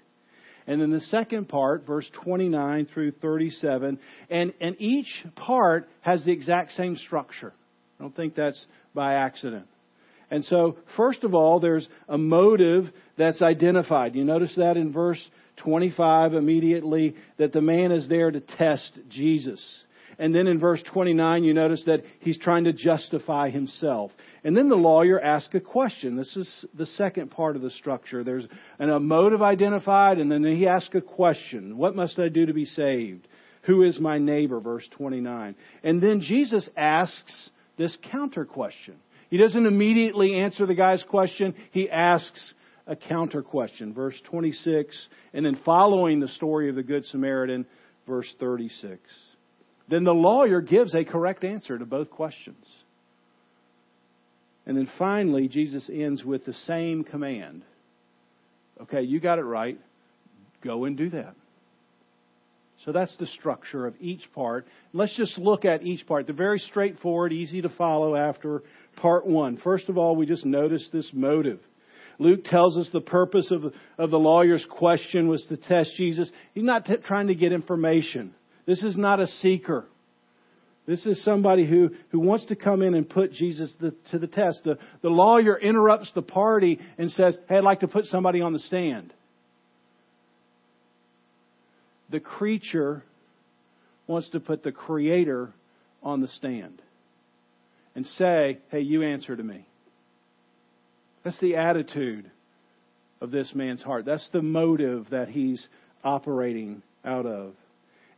and 0.66 0.82
then 0.82 0.90
the 0.90 1.00
second 1.00 1.48
part, 1.48 1.86
verse 1.86 2.08
29 2.24 2.88
through 2.92 3.12
37. 3.12 3.98
And, 4.28 4.52
and 4.60 4.76
each 4.78 5.24
part 5.34 5.88
has 6.02 6.26
the 6.26 6.32
exact 6.32 6.72
same 6.72 6.96
structure. 6.96 7.54
I 7.98 8.02
don't 8.02 8.14
think 8.14 8.34
that's 8.34 8.62
by 8.94 9.14
accident. 9.14 9.66
And 10.30 10.44
so, 10.44 10.76
first 10.96 11.24
of 11.24 11.34
all, 11.34 11.60
there's 11.60 11.88
a 12.08 12.18
motive 12.18 12.90
that's 13.16 13.42
identified. 13.42 14.14
You 14.14 14.24
notice 14.24 14.54
that 14.56 14.76
in 14.76 14.92
verse 14.92 15.20
25 15.58 16.34
immediately 16.34 17.16
that 17.38 17.52
the 17.52 17.60
man 17.60 17.92
is 17.92 18.08
there 18.08 18.30
to 18.30 18.40
test 18.40 18.98
Jesus. 19.08 19.60
And 20.18 20.34
then 20.34 20.48
in 20.48 20.58
verse 20.58 20.82
29, 20.92 21.44
you 21.44 21.54
notice 21.54 21.84
that 21.86 22.02
he's 22.20 22.38
trying 22.38 22.64
to 22.64 22.72
justify 22.72 23.50
himself. 23.50 24.10
And 24.42 24.56
then 24.56 24.68
the 24.68 24.74
lawyer 24.74 25.20
asks 25.20 25.54
a 25.54 25.60
question. 25.60 26.16
This 26.16 26.36
is 26.36 26.66
the 26.74 26.86
second 26.86 27.30
part 27.30 27.54
of 27.54 27.62
the 27.62 27.70
structure. 27.70 28.24
There's 28.24 28.46
a 28.80 28.98
motive 28.98 29.42
identified, 29.42 30.18
and 30.18 30.30
then 30.30 30.44
he 30.44 30.66
asks 30.66 30.94
a 30.94 31.00
question. 31.00 31.76
What 31.76 31.94
must 31.94 32.18
I 32.18 32.28
do 32.28 32.46
to 32.46 32.52
be 32.52 32.64
saved? 32.64 33.28
Who 33.62 33.82
is 33.82 34.00
my 34.00 34.18
neighbor? 34.18 34.60
Verse 34.60 34.86
29. 34.92 35.54
And 35.84 36.02
then 36.02 36.20
Jesus 36.20 36.68
asks 36.76 37.50
this 37.76 37.96
counter 38.10 38.44
question. 38.44 38.96
He 39.30 39.36
doesn't 39.36 39.66
immediately 39.66 40.34
answer 40.34 40.66
the 40.66 40.74
guy's 40.74 41.02
question. 41.04 41.54
He 41.70 41.90
asks 41.90 42.54
a 42.86 42.96
counter 42.96 43.42
question. 43.42 43.92
Verse 43.92 44.20
26. 44.30 44.96
And 45.34 45.44
then 45.44 45.60
following 45.64 46.20
the 46.20 46.28
story 46.28 46.70
of 46.70 46.76
the 46.76 46.82
Good 46.82 47.04
Samaritan, 47.06 47.66
verse 48.06 48.32
36 48.40 49.00
then 49.88 50.04
the 50.04 50.12
lawyer 50.12 50.60
gives 50.60 50.94
a 50.94 51.04
correct 51.04 51.44
answer 51.44 51.78
to 51.78 51.86
both 51.86 52.10
questions. 52.10 52.64
And 54.66 54.76
then 54.76 54.88
finally, 54.98 55.48
Jesus 55.48 55.88
ends 55.92 56.22
with 56.22 56.44
the 56.44 56.52
same 56.52 57.04
command. 57.04 57.62
Okay, 58.82 59.02
you 59.02 59.18
got 59.18 59.38
it 59.38 59.44
right. 59.44 59.78
Go 60.62 60.84
and 60.84 60.96
do 60.96 61.08
that. 61.10 61.34
So 62.84 62.92
that's 62.92 63.16
the 63.16 63.26
structure 63.26 63.86
of 63.86 63.94
each 64.00 64.32
part. 64.32 64.66
Let's 64.92 65.16
just 65.16 65.36
look 65.36 65.64
at 65.64 65.82
each 65.82 66.06
part. 66.06 66.26
They're 66.26 66.34
very 66.34 66.60
straightforward, 66.60 67.32
easy 67.32 67.60
to 67.62 67.68
follow 67.68 68.14
after 68.14 68.62
part 68.96 69.26
one. 69.26 69.58
First 69.58 69.88
of 69.88 69.98
all, 69.98 70.14
we 70.16 70.26
just 70.26 70.46
notice 70.46 70.88
this 70.92 71.10
motive. 71.12 71.60
Luke 72.20 72.44
tells 72.44 72.76
us 72.76 72.88
the 72.92 73.00
purpose 73.00 73.50
of, 73.50 73.72
of 73.96 74.10
the 74.10 74.18
lawyer's 74.18 74.66
question 74.68 75.28
was 75.28 75.44
to 75.46 75.56
test 75.56 75.92
Jesus. 75.96 76.30
He's 76.54 76.64
not 76.64 76.84
t- 76.84 76.96
trying 77.04 77.28
to 77.28 77.34
get 77.34 77.52
information. 77.52 78.34
This 78.66 78.82
is 78.82 78.96
not 78.96 79.20
a 79.20 79.26
seeker. 79.26 79.86
This 80.86 81.04
is 81.04 81.22
somebody 81.22 81.66
who, 81.66 81.90
who 82.10 82.18
wants 82.18 82.46
to 82.46 82.56
come 82.56 82.82
in 82.82 82.94
and 82.94 83.08
put 83.08 83.32
Jesus 83.32 83.72
the, 83.78 83.94
to 84.10 84.18
the 84.18 84.26
test. 84.26 84.60
The, 84.64 84.78
the 85.02 85.10
lawyer 85.10 85.58
interrupts 85.58 86.10
the 86.14 86.22
party 86.22 86.80
and 86.96 87.10
says, 87.10 87.36
Hey, 87.48 87.56
I'd 87.56 87.64
like 87.64 87.80
to 87.80 87.88
put 87.88 88.06
somebody 88.06 88.40
on 88.40 88.52
the 88.52 88.58
stand. 88.58 89.12
The 92.10 92.20
creature 92.20 93.04
wants 94.06 94.30
to 94.30 94.40
put 94.40 94.62
the 94.62 94.72
creator 94.72 95.52
on 96.02 96.20
the 96.20 96.28
stand 96.28 96.80
and 97.94 98.06
say, 98.06 98.58
Hey, 98.70 98.80
you 98.80 99.02
answer 99.02 99.36
to 99.36 99.42
me. 99.42 99.66
That's 101.24 101.38
the 101.40 101.56
attitude 101.56 102.30
of 103.20 103.30
this 103.30 103.52
man's 103.54 103.82
heart. 103.82 104.04
That's 104.04 104.28
the 104.32 104.42
motive 104.42 105.08
that 105.10 105.28
he's 105.28 105.66
operating 106.04 106.82
out 107.04 107.26
of. 107.26 107.54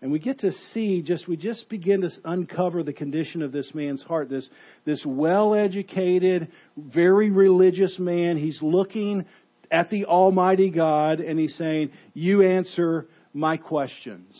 And 0.03 0.11
we 0.11 0.19
get 0.19 0.41
to 0.41 0.53
see 0.73 1.03
just, 1.03 1.29
we 1.29 1.37
just 1.37 1.69
begin 1.69 2.01
to 2.03 2.11
uncover 2.25 2.83
the 2.83 2.93
condition 2.93 3.43
of 3.43 3.53
this 3.53 3.75
man's 3.75 4.03
heart. 4.03 4.31
This, 4.31 4.49
this 4.87 5.05
well 5.05 5.55
educated, 5.55 6.49
very 6.77 7.31
religious 7.31 7.99
man. 7.99 8.39
He's 8.39 8.63
looking 8.63 9.27
at 9.71 9.91
the 9.91 10.07
Almighty 10.07 10.71
God 10.71 11.21
and 11.21 11.39
he's 11.39 11.55
saying, 11.57 11.91
You 12.15 12.43
answer 12.43 13.07
my 13.33 13.57
questions. 13.57 14.35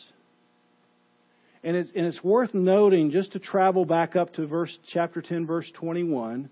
And 1.63 1.77
it's, 1.77 1.91
and 1.95 2.07
it's 2.07 2.23
worth 2.25 2.55
noting, 2.55 3.11
just 3.11 3.33
to 3.33 3.39
travel 3.39 3.85
back 3.85 4.17
up 4.17 4.35
to 4.35 4.47
verse, 4.47 4.77
chapter 4.93 5.21
10, 5.21 5.47
verse 5.47 5.71
21. 5.75 6.49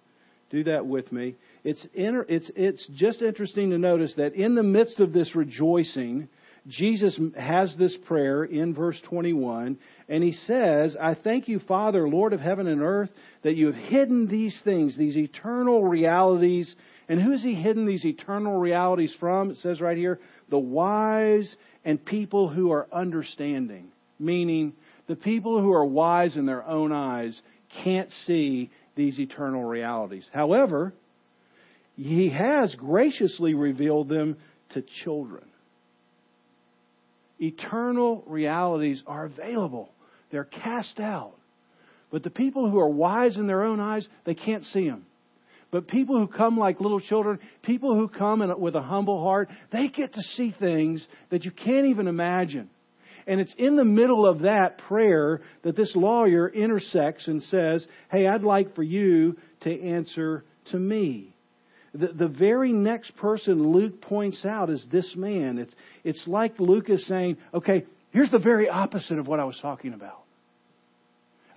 Do 0.50 0.64
that 0.64 0.86
with 0.86 1.10
me. 1.12 1.34
It's, 1.64 1.86
inter, 1.94 2.24
it's, 2.28 2.50
it's 2.56 2.86
just 2.94 3.22
interesting 3.22 3.70
to 3.70 3.78
notice 3.78 4.14
that 4.16 4.34
in 4.34 4.54
the 4.54 4.62
midst 4.62 5.00
of 5.00 5.12
this 5.12 5.34
rejoicing, 5.34 6.28
Jesus 6.66 7.18
has 7.36 7.74
this 7.78 7.96
prayer 8.06 8.44
in 8.44 8.74
verse 8.74 9.00
21, 9.04 9.78
and 10.08 10.24
he 10.24 10.32
says, 10.32 10.96
I 11.00 11.14
thank 11.14 11.48
you, 11.48 11.60
Father, 11.60 12.08
Lord 12.08 12.34
of 12.34 12.40
heaven 12.40 12.66
and 12.66 12.82
earth, 12.82 13.10
that 13.42 13.56
you 13.56 13.66
have 13.66 13.74
hidden 13.74 14.26
these 14.28 14.58
things, 14.64 14.96
these 14.96 15.16
eternal 15.16 15.84
realities. 15.84 16.74
And 17.08 17.20
who 17.20 17.32
has 17.32 17.42
he 17.42 17.54
hidden 17.54 17.86
these 17.86 18.04
eternal 18.04 18.58
realities 18.58 19.14
from? 19.18 19.50
It 19.50 19.56
says 19.58 19.80
right 19.80 19.96
here, 19.96 20.20
the 20.50 20.58
wise 20.58 21.54
and 21.84 22.04
people 22.04 22.48
who 22.48 22.70
are 22.72 22.86
understanding. 22.92 23.88
Meaning, 24.18 24.74
the 25.06 25.16
people 25.16 25.60
who 25.60 25.72
are 25.72 25.84
wise 25.84 26.36
in 26.36 26.44
their 26.44 26.64
own 26.64 26.92
eyes 26.92 27.40
can't 27.82 28.10
see 28.26 28.70
these 28.94 29.18
eternal 29.18 29.64
realities. 29.64 30.28
However, 30.32 30.92
he 31.96 32.30
has 32.30 32.74
graciously 32.74 33.54
revealed 33.54 34.08
them 34.08 34.36
to 34.70 34.82
children 35.04 35.44
eternal 37.40 38.22
realities 38.26 39.02
are 39.06 39.24
available. 39.24 39.90
They're 40.30 40.44
cast 40.44 41.00
out. 41.00 41.34
But 42.10 42.22
the 42.22 42.30
people 42.30 42.70
who 42.70 42.78
are 42.78 42.88
wise 42.88 43.36
in 43.36 43.46
their 43.46 43.62
own 43.62 43.80
eyes, 43.80 44.08
they 44.24 44.34
can't 44.34 44.64
see 44.64 44.88
them. 44.88 45.06
But 45.70 45.86
people 45.86 46.18
who 46.18 46.26
come 46.26 46.56
like 46.56 46.80
little 46.80 47.00
children, 47.00 47.38
people 47.62 47.94
who 47.94 48.08
come 48.08 48.40
in, 48.40 48.58
with 48.58 48.74
a 48.74 48.82
humble 48.82 49.22
heart, 49.22 49.50
they 49.70 49.88
get 49.88 50.14
to 50.14 50.22
see 50.22 50.54
things 50.58 51.06
that 51.30 51.44
you 51.44 51.50
can't 51.50 51.86
even 51.86 52.08
imagine. 52.08 52.70
And 53.26 53.40
it's 53.40 53.54
in 53.58 53.76
the 53.76 53.84
middle 53.84 54.26
of 54.26 54.40
that 54.40 54.78
prayer 54.78 55.42
that 55.62 55.76
this 55.76 55.94
lawyer 55.94 56.48
intersects 56.48 57.28
and 57.28 57.42
says, 57.42 57.86
Hey, 58.10 58.26
I'd 58.26 58.42
like 58.42 58.74
for 58.74 58.82
you 58.82 59.36
to 59.60 59.82
answer 59.82 60.44
to 60.70 60.78
me. 60.78 61.34
The, 61.92 62.08
the 62.08 62.28
very 62.28 62.72
next 62.72 63.16
person 63.16 63.72
Luke 63.72 64.00
points 64.00 64.44
out 64.46 64.70
is 64.70 64.84
this 64.90 65.14
man. 65.16 65.58
It's, 65.58 65.74
it's 66.04 66.24
like 66.26 66.58
Luke 66.58 66.90
is 66.90 67.06
saying, 67.06 67.38
okay, 67.52 67.84
here's 68.10 68.30
the 68.30 68.38
very 68.38 68.68
opposite 68.68 69.18
of 69.18 69.26
what 69.26 69.40
I 69.40 69.44
was 69.44 69.58
talking 69.60 69.94
about. 69.94 70.22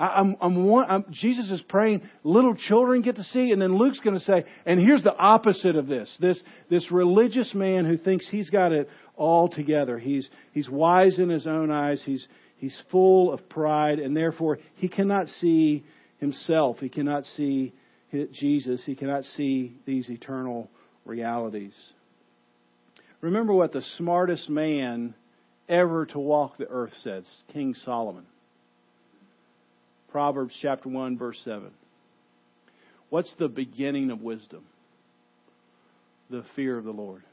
I'm, 0.04 0.36
I'm, 0.42 0.66
one, 0.66 0.90
I'm, 0.90 1.06
Jesus 1.12 1.52
is 1.52 1.62
praying, 1.70 2.02
little 2.24 2.56
children 2.56 3.02
get 3.02 3.18
to 3.18 3.24
see, 3.24 3.52
and 3.52 3.62
then 3.62 3.78
Luke's 3.78 4.00
going 4.00 4.18
to 4.18 4.24
say, 4.24 4.46
and 4.66 4.80
here's 4.80 5.04
the 5.04 5.16
opposite 5.16 5.76
of 5.76 5.88
this. 5.88 6.16
This, 6.20 6.42
this 6.70 6.92
religious 6.92 7.54
man 7.54 7.86
who 7.86 7.98
thinks 7.98 8.28
he's 8.30 8.50
got 8.50 8.72
it 8.72 8.90
all 9.16 9.50
together. 9.50 10.00
He's, 10.00 10.30
he's 10.54 10.70
wise 10.70 11.20
in 11.20 11.30
his 11.30 11.46
own 11.46 11.72
eyes. 11.72 12.02
He's, 12.06 12.28
He's 12.62 12.80
full 12.92 13.34
of 13.34 13.50
pride, 13.50 13.98
and 13.98 14.16
therefore 14.16 14.60
he 14.76 14.88
cannot 14.88 15.28
see 15.30 15.84
himself. 16.20 16.78
He 16.78 16.90
cannot 16.90 17.26
see 17.26 17.74
Jesus. 18.34 18.84
He 18.86 18.94
cannot 18.94 19.24
see 19.24 19.80
these 19.88 20.08
eternal 20.12 20.70
realities. 21.04 21.74
Remember 23.20 23.52
what 23.52 23.74
the 23.74 23.82
smartest 23.98 24.48
man 24.48 25.16
ever 25.68 26.06
to 26.06 26.20
walk 26.20 26.60
the 26.60 26.68
earth 26.68 26.94
says, 27.02 27.26
King 27.52 27.74
Solomon. 27.84 28.28
Proverbs 30.12 30.54
chapter 30.62 30.90
1, 30.90 31.18
verse 31.18 31.40
7. 31.44 31.72
What's 33.10 33.34
the 33.40 33.48
beginning 33.48 34.12
of 34.12 34.22
wisdom? 34.22 34.64
The 36.30 36.44
fear 36.56 36.78
of 36.78 36.84
the 36.84 36.92
Lord. 36.92 37.24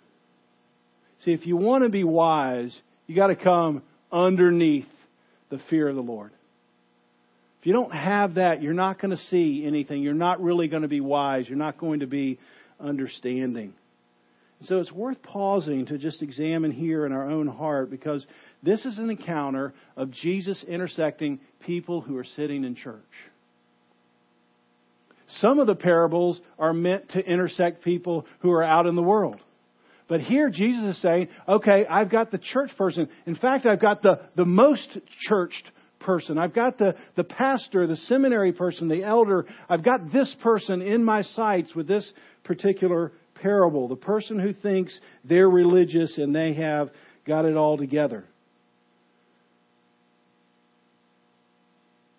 See, 1.25 1.32
if 1.32 1.47
you 1.47 1.56
want 1.56 1.85
to 1.85 1.90
be 1.90 2.04
wise, 2.04 2.78
you 3.06 3.16
got 3.16 3.28
to 3.28 3.37
come 3.37 3.82
underneath 4.12 4.87
the 5.50 5.61
fear 5.70 5.88
of 5.88 5.97
the 5.97 6.02
Lord. 6.02 6.30
If 7.61 7.66
you 7.66 7.73
don't 7.73 7.92
have 7.92 8.35
that, 8.35 8.62
you're 8.62 8.73
not 8.73 9.00
going 9.00 9.11
to 9.11 9.23
see 9.25 9.64
anything. 9.66 10.02
You're 10.02 10.14
not 10.14 10.40
really 10.40 10.68
going 10.68 10.82
to 10.82 10.88
be 10.88 11.00
wise. 11.00 11.49
You're 11.49 11.58
not 11.58 11.78
going 11.78 12.00
to 12.00 12.06
be 12.06 12.38
understanding. 12.78 13.75
So 14.62 14.78
it's 14.78 14.92
worth 14.92 15.23
pausing 15.23 15.87
to 15.87 15.99
just 15.99 16.23
examine 16.23 16.73
here 16.73 17.06
in 17.06 17.12
our 17.12 17.28
own 17.28 17.47
heart 17.47 17.90
because 17.90 18.26
this 18.62 18.84
is 18.84 18.98
an 18.98 19.10
encounter 19.10 19.74
of 19.96 20.10
Jesus 20.10 20.64
intersecting 20.66 21.40
people 21.60 22.00
who 22.00 22.16
are 22.16 22.24
sitting 22.24 22.64
in 22.64 22.74
church. 22.74 23.02
Some 25.40 25.58
of 25.58 25.66
the 25.66 25.74
parables 25.74 26.40
are 26.58 26.72
meant 26.72 27.10
to 27.10 27.20
intersect 27.20 27.84
people 27.84 28.26
who 28.40 28.50
are 28.50 28.64
out 28.64 28.86
in 28.86 28.96
the 28.96 29.02
world. 29.02 29.40
But 30.08 30.22
here 30.22 30.48
Jesus 30.48 30.96
is 30.96 31.02
saying, 31.02 31.28
okay, 31.46 31.84
I've 31.88 32.10
got 32.10 32.30
the 32.30 32.38
church 32.38 32.70
person. 32.78 33.08
In 33.26 33.36
fact, 33.36 33.66
I've 33.66 33.80
got 33.80 34.02
the, 34.02 34.20
the 34.36 34.46
most 34.46 34.98
churched 35.28 35.70
person. 36.00 36.38
I've 36.38 36.54
got 36.54 36.78
the, 36.78 36.94
the 37.14 37.24
pastor, 37.24 37.86
the 37.86 37.96
seminary 37.96 38.52
person, 38.52 38.88
the 38.88 39.04
elder. 39.04 39.44
I've 39.68 39.84
got 39.84 40.10
this 40.10 40.34
person 40.42 40.80
in 40.80 41.04
my 41.04 41.22
sights 41.22 41.74
with 41.74 41.86
this 41.86 42.10
particular 42.44 43.12
parable. 43.34 43.88
The 43.88 43.96
person 43.96 44.38
who 44.38 44.54
thinks 44.54 44.98
they're 45.24 45.50
religious 45.50 46.16
and 46.16 46.34
they 46.34 46.54
have 46.54 46.88
got 47.26 47.44
it 47.44 47.56
all 47.56 47.76
together. 47.76 48.24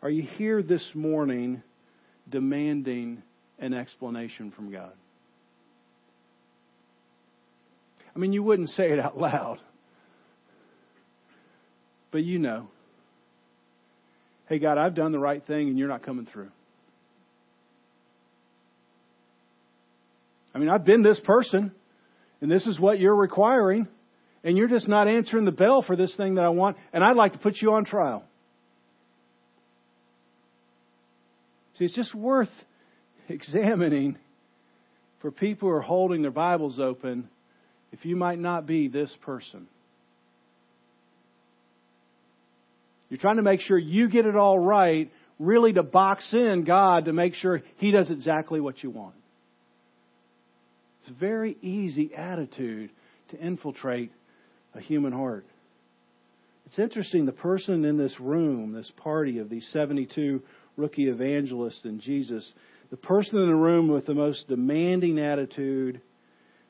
Are 0.01 0.09
you 0.09 0.23
here 0.23 0.63
this 0.63 0.85
morning 0.93 1.61
demanding 2.29 3.21
an 3.59 3.73
explanation 3.73 4.51
from 4.51 4.71
God? 4.71 4.93
I 8.15 8.19
mean, 8.19 8.31
you 8.31 8.41
wouldn't 8.41 8.69
say 8.69 8.91
it 8.91 8.99
out 8.99 9.17
loud, 9.17 9.59
but 12.11 12.23
you 12.23 12.39
know. 12.39 12.69
Hey, 14.47 14.57
God, 14.57 14.77
I've 14.77 14.95
done 14.95 15.11
the 15.11 15.19
right 15.19 15.45
thing 15.45 15.67
and 15.67 15.77
you're 15.77 15.89
not 15.89 16.03
coming 16.03 16.25
through. 16.25 16.49
I 20.55 20.57
mean, 20.57 20.69
I've 20.69 20.85
been 20.85 21.03
this 21.03 21.19
person 21.23 21.71
and 22.41 22.49
this 22.49 22.65
is 22.65 22.79
what 22.79 22.99
you're 22.99 23.15
requiring 23.15 23.87
and 24.43 24.57
you're 24.57 24.69
just 24.69 24.87
not 24.87 25.07
answering 25.07 25.45
the 25.45 25.51
bell 25.51 25.83
for 25.85 25.95
this 25.95 26.15
thing 26.15 26.35
that 26.35 26.45
I 26.45 26.49
want 26.49 26.77
and 26.93 27.03
I'd 27.03 27.15
like 27.15 27.33
to 27.33 27.39
put 27.39 27.61
you 27.61 27.73
on 27.73 27.85
trial. 27.85 28.23
See, 31.79 31.85
it's 31.85 31.95
just 31.95 32.13
worth 32.13 32.49
examining 33.29 34.17
for 35.21 35.31
people 35.31 35.69
who 35.69 35.75
are 35.75 35.81
holding 35.81 36.21
their 36.21 36.31
Bibles 36.31 36.77
open 36.77 37.29
if 37.91 38.05
you 38.05 38.15
might 38.15 38.37
not 38.37 38.67
be 38.67 38.89
this 38.89 39.13
person. 39.21 39.67
You're 43.09 43.19
trying 43.19 43.37
to 43.37 43.43
make 43.43 43.61
sure 43.61 43.77
you 43.77 44.09
get 44.09 44.25
it 44.25 44.35
all 44.35 44.59
right, 44.59 45.09
really 45.39 45.73
to 45.73 45.81
box 45.81 46.31
in 46.33 46.63
God 46.63 47.05
to 47.05 47.13
make 47.13 47.33
sure 47.33 47.63
He 47.77 47.91
does 47.91 48.11
exactly 48.11 48.59
what 48.59 48.83
you 48.83 48.91
want. 48.91 49.15
It's 51.01 51.09
a 51.09 51.19
very 51.19 51.57
easy 51.61 52.11
attitude 52.13 52.91
to 53.31 53.39
infiltrate 53.39 54.11
a 54.75 54.81
human 54.81 55.13
heart. 55.13 55.45
It's 56.67 56.77
interesting, 56.77 57.25
the 57.25 57.31
person 57.31 57.83
in 57.83 57.97
this 57.97 58.19
room, 58.19 58.73
this 58.73 58.91
party 58.97 59.39
of 59.39 59.49
these 59.49 59.67
72 59.71 60.43
rookie 60.79 61.09
evangelist 61.09 61.85
and 61.85 62.01
Jesus, 62.01 62.51
the 62.89 62.97
person 62.97 63.37
in 63.37 63.47
the 63.47 63.55
room 63.55 63.89
with 63.89 64.05
the 64.05 64.15
most 64.15 64.47
demanding 64.47 65.19
attitude 65.19 66.01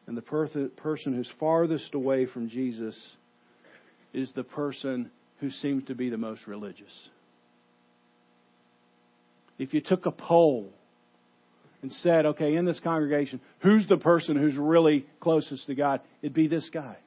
and 0.08 0.18
the 0.18 0.22
per- 0.22 0.48
person 0.76 1.14
who's 1.14 1.30
farthest 1.40 1.94
away 1.94 2.26
from 2.26 2.50
Jesus 2.50 3.00
is 4.14 4.32
the 4.36 4.44
person 4.44 5.12
who 5.40 5.52
seems 5.52 5.86
to 5.86 5.96
be 5.96 6.10
the 6.10 6.18
most 6.18 6.48
religious. 6.48 6.92
If 9.58 9.74
you 9.74 9.82
took 9.82 10.06
a 10.06 10.12
poll 10.12 10.74
and 11.82 11.92
said, 11.92 12.26
okay, 12.26 12.56
in 12.56 12.66
this 12.66 12.80
congregation, 12.80 13.40
who's 13.60 13.88
the 13.88 13.98
person 13.98 14.36
who's 14.36 14.56
really 14.58 15.06
closest 15.20 15.68
to 15.68 15.76
God? 15.76 16.02
It'd 16.22 16.34
be 16.34 16.48
this 16.48 16.70
guy. 16.74 16.98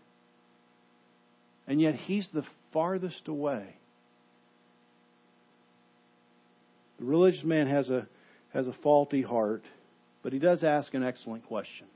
And 1.67 1.81
yet 1.81 1.95
he's 1.95 2.29
the 2.33 2.45
farthest 2.73 3.29
away 3.29 3.75
The 7.03 7.09
religious 7.09 7.43
man 7.43 7.67
has 7.67 7.91
a, 7.91 8.07
has 8.55 8.69
a 8.69 8.73
faulty 8.81 9.23
heart, 9.23 9.65
but 10.23 10.33
he 10.33 10.39
does 10.39 10.63
ask 10.63 10.95
an 10.95 11.03
excellent 11.03 11.45
question. 11.49 11.87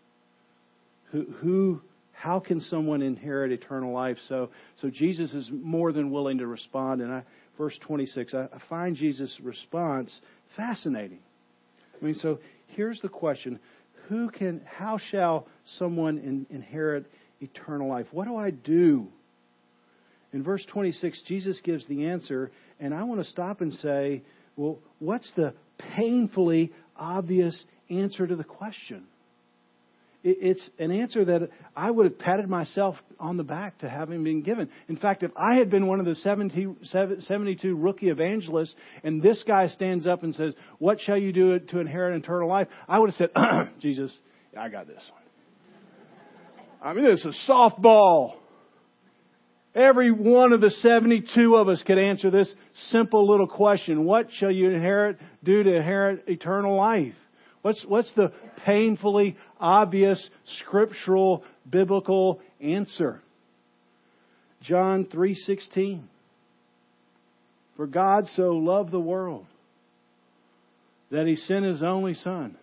Who, 1.13 1.27
who, 1.39 1.81
how 2.11 2.41
can 2.41 2.61
someone 2.61 3.03
inherit 3.03 3.53
eternal 3.53 3.93
life? 3.93 4.17
So, 4.29 4.51
so 4.83 4.91
Jesus 4.91 5.33
is 5.33 5.49
more 5.53 5.93
than 5.93 6.11
willing 6.11 6.39
to 6.39 6.47
respond. 6.49 7.03
And 7.03 7.13
I, 7.13 7.23
verse 7.57 7.79
26, 7.87 8.35
I, 8.35 8.49
I 8.53 8.59
find 8.69 8.97
Jesus' 8.97 9.39
response 9.41 10.11
fascinating. 10.57 11.21
I 12.03 12.05
mean, 12.05 12.17
so 12.17 12.41
here's 12.71 13.01
the 13.01 13.09
question. 13.09 13.61
Who 14.09 14.29
can, 14.29 14.61
how 14.65 14.99
shall 15.13 15.47
someone 15.79 16.19
in, 16.19 16.47
inherit 16.51 17.07
eternal 17.41 17.89
life? 17.89 18.07
What 18.11 18.27
do 18.27 18.35
I 18.35 18.51
do? 18.51 19.07
In 20.33 20.43
verse 20.43 20.67
26, 20.73 21.23
Jesus 21.29 21.61
gives 21.63 21.87
the 21.87 22.07
answer, 22.07 22.51
and 22.81 22.93
I 22.93 23.05
want 23.05 23.23
to 23.23 23.31
stop 23.31 23.61
and 23.61 23.73
say, 23.73 24.23
well, 24.57 24.79
what's 24.99 25.31
the 25.37 25.55
painfully 25.97 26.73
obvious 26.97 27.65
answer 27.91 28.27
to 28.27 28.37
the 28.37 28.45
question? 28.45 29.05
It's 30.29 30.71
an 30.81 30.91
answer 30.91 31.25
that 31.25 31.51
I 31.77 31.89
would 31.89 32.05
have 32.07 32.19
patted 32.19 32.49
myself 32.49 32.97
on 33.21 33.37
the 33.37 33.45
back 33.45 33.79
to 33.79 33.89
having 33.89 34.25
been 34.25 34.43
given. 34.43 34.69
In 34.89 34.97
fact, 34.97 35.23
if 35.23 35.31
I 35.37 35.55
had 35.55 35.71
been 35.71 35.87
one 35.87 36.01
of 36.01 36.07
the 36.07 36.17
70, 36.17 36.75
72 36.83 37.77
rookie 37.77 38.09
evangelists 38.09 38.75
and 39.05 39.23
this 39.23 39.45
guy 39.47 39.69
stands 39.69 40.05
up 40.05 40.25
and 40.25 40.35
says, 40.35 40.55
What 40.81 41.01
shall 41.01 41.17
you 41.17 41.33
do 41.33 41.61
to 41.61 41.79
inherit 41.79 42.21
eternal 42.21 42.49
life? 42.49 42.67
I 42.89 42.99
would 42.99 43.11
have 43.11 43.17
said, 43.17 43.31
Jesus, 43.81 44.13
I 44.59 44.69
got 44.69 44.89
this 44.89 45.03
one. 45.13 45.23
I 46.83 46.93
mean, 46.93 47.05
this 47.05 47.25
is 47.25 47.39
softball. 47.49 48.35
Every 49.77 50.11
one 50.11 50.55
of 50.55 50.63
the 50.63 50.71
72 50.71 51.55
of 51.55 51.69
us 51.69 51.83
could 51.87 51.99
answer 51.99 52.31
this 52.31 52.53
simple 52.89 53.29
little 53.29 53.47
question. 53.47 54.07
What 54.07 54.29
shall 54.33 54.51
you 54.51 54.71
inherit, 54.71 55.19
do 55.45 55.63
to 55.63 55.77
inherit 55.77 56.25
eternal 56.27 56.77
life? 56.77 57.13
What's, 57.61 57.85
what's 57.87 58.11
the 58.15 58.33
painfully 58.65 59.37
obvious 59.61 60.31
scriptural 60.61 61.45
biblical 61.69 62.41
answer? 62.59 63.21
John 64.63 65.05
3:16 65.07 66.05
For 67.77 67.87
God 67.87 68.29
so 68.29 68.53
loved 68.53 68.93
the 68.93 68.99
world 69.01 69.45
that 71.11 71.27
he 71.27 71.37
sent 71.37 71.67
his 71.67 71.83
only 71.83 72.15
son 72.15 72.57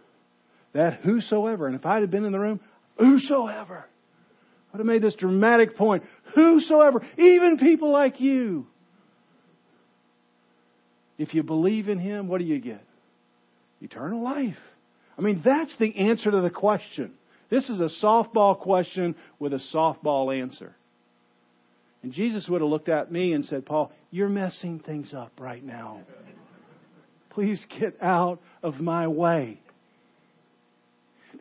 that 0.74 1.02
whosoever 1.02 1.68
and 1.68 1.76
if 1.76 1.86
I 1.86 2.00
had 2.00 2.10
been 2.10 2.26
in 2.26 2.32
the 2.32 2.40
room 2.40 2.60
whosoever 2.98 3.86
would 4.74 4.80
have 4.80 4.88
made 4.88 5.04
this 5.04 5.16
dramatic 5.16 5.78
point. 5.78 6.04
Whosoever, 6.34 7.06
even 7.18 7.58
people 7.60 7.92
like 7.92 8.20
you, 8.20 8.66
if 11.18 11.34
you 11.36 11.44
believe 11.44 11.90
in 11.90 12.00
Him, 12.00 12.28
what 12.28 12.40
do 12.40 12.46
you 12.46 12.60
get? 12.60 12.84
Eternal 13.82 14.24
life. 14.24 14.58
I 15.18 15.22
mean, 15.22 15.44
that's 15.46 15.78
the 15.78 15.96
answer 15.96 16.32
to 16.32 16.42
the 16.42 16.50
question. 16.50 17.14
This 17.52 17.70
is 17.70 17.80
a 17.80 17.90
softball 18.04 18.60
question 18.60 19.16
with 19.38 19.54
a 19.54 19.62
softball 19.72 20.36
answer. 20.36 20.76
And 22.02 22.12
Jesus 22.12 22.50
would 22.50 22.62
have 22.62 22.70
looked 22.70 22.90
at 22.90 23.12
me 23.12 23.34
and 23.34 23.46
said, 23.46 23.68
Paul, 23.68 23.92
you're 24.10 24.28
messing 24.28 24.80
things 24.80 25.14
up 25.14 25.34
right 25.40 25.64
now. 25.64 26.02
Please 27.30 27.64
get 27.80 27.96
out 28.02 28.42
of 28.64 28.80
my 28.80 29.08
way 29.08 29.60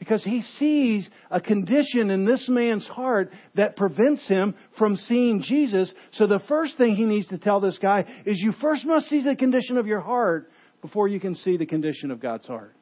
because 0.03 0.25
he 0.25 0.43
sees 0.59 1.09
a 1.31 1.41
condition 1.41 2.11
in 2.11 2.25
this 2.25 2.49
man's 2.49 2.85
heart 2.89 3.31
that 3.55 3.77
prevents 3.77 4.27
him 4.27 4.53
from 4.77 4.97
seeing 4.97 5.43
Jesus. 5.43 5.95
So 6.15 6.27
the 6.27 6.43
first 6.49 6.77
thing 6.77 6.97
he 6.97 7.05
needs 7.05 7.29
to 7.29 7.39
tell 7.39 7.61
this 7.61 7.79
guy 7.79 8.05
is 8.27 8.41
you 8.41 8.51
first 8.61 8.85
must 8.85 9.09
see 9.09 9.23
the 9.23 9.37
condition 9.37 9.79
of 9.79 9.87
your 9.87 10.01
heart 10.01 10.51
before 10.81 11.07
you 11.07 11.21
can 11.21 11.37
see 11.37 11.57
the 11.57 11.67
condition 11.67 12.11
of 12.11 12.19
God's 12.19 12.49
heart. 12.49 12.75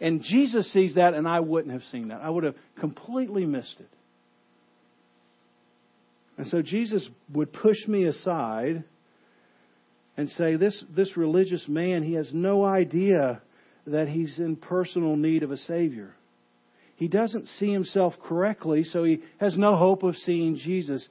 And 0.00 0.22
Jesus 0.22 0.72
sees 0.72 0.94
that, 0.94 1.14
and 1.14 1.26
I 1.26 1.40
wouldn't 1.40 1.72
have 1.72 1.82
seen 1.90 2.08
that. 2.08 2.20
I 2.20 2.30
would 2.30 2.44
have 2.44 2.54
completely 2.78 3.46
missed 3.46 3.74
it. 3.80 3.90
And 6.38 6.46
so 6.46 6.62
Jesus 6.62 7.08
would 7.32 7.52
push 7.52 7.84
me 7.88 8.04
aside 8.04 8.84
and 10.16 10.28
say, 10.28 10.54
this, 10.54 10.84
this 10.94 11.16
religious 11.16 11.66
man, 11.66 12.04
he 12.04 12.12
has 12.12 12.30
no 12.32 12.64
idea 12.64 13.42
that 13.86 14.08
he's 14.08 14.38
in 14.38 14.56
personal 14.56 15.16
need 15.16 15.42
of 15.42 15.50
a 15.50 15.56
Savior. 15.56 16.14
He 16.96 17.08
doesn't 17.08 17.48
see 17.48 17.72
himself 17.72 18.14
correctly, 18.22 18.84
so 18.84 19.04
he 19.04 19.20
has 19.38 19.56
no 19.58 19.76
hope 19.76 20.02
of 20.02 20.16
seeing 20.16 20.56
Jesus. 20.56 21.06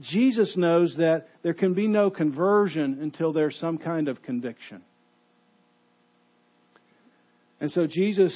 Jesus 0.00 0.56
knows 0.56 0.96
that 0.98 1.28
there 1.42 1.54
can 1.54 1.74
be 1.74 1.86
no 1.86 2.10
conversion 2.10 2.98
until 3.00 3.32
there's 3.32 3.56
some 3.56 3.78
kind 3.78 4.08
of 4.08 4.22
conviction. 4.22 4.82
And 7.60 7.70
so 7.70 7.86
Jesus 7.86 8.34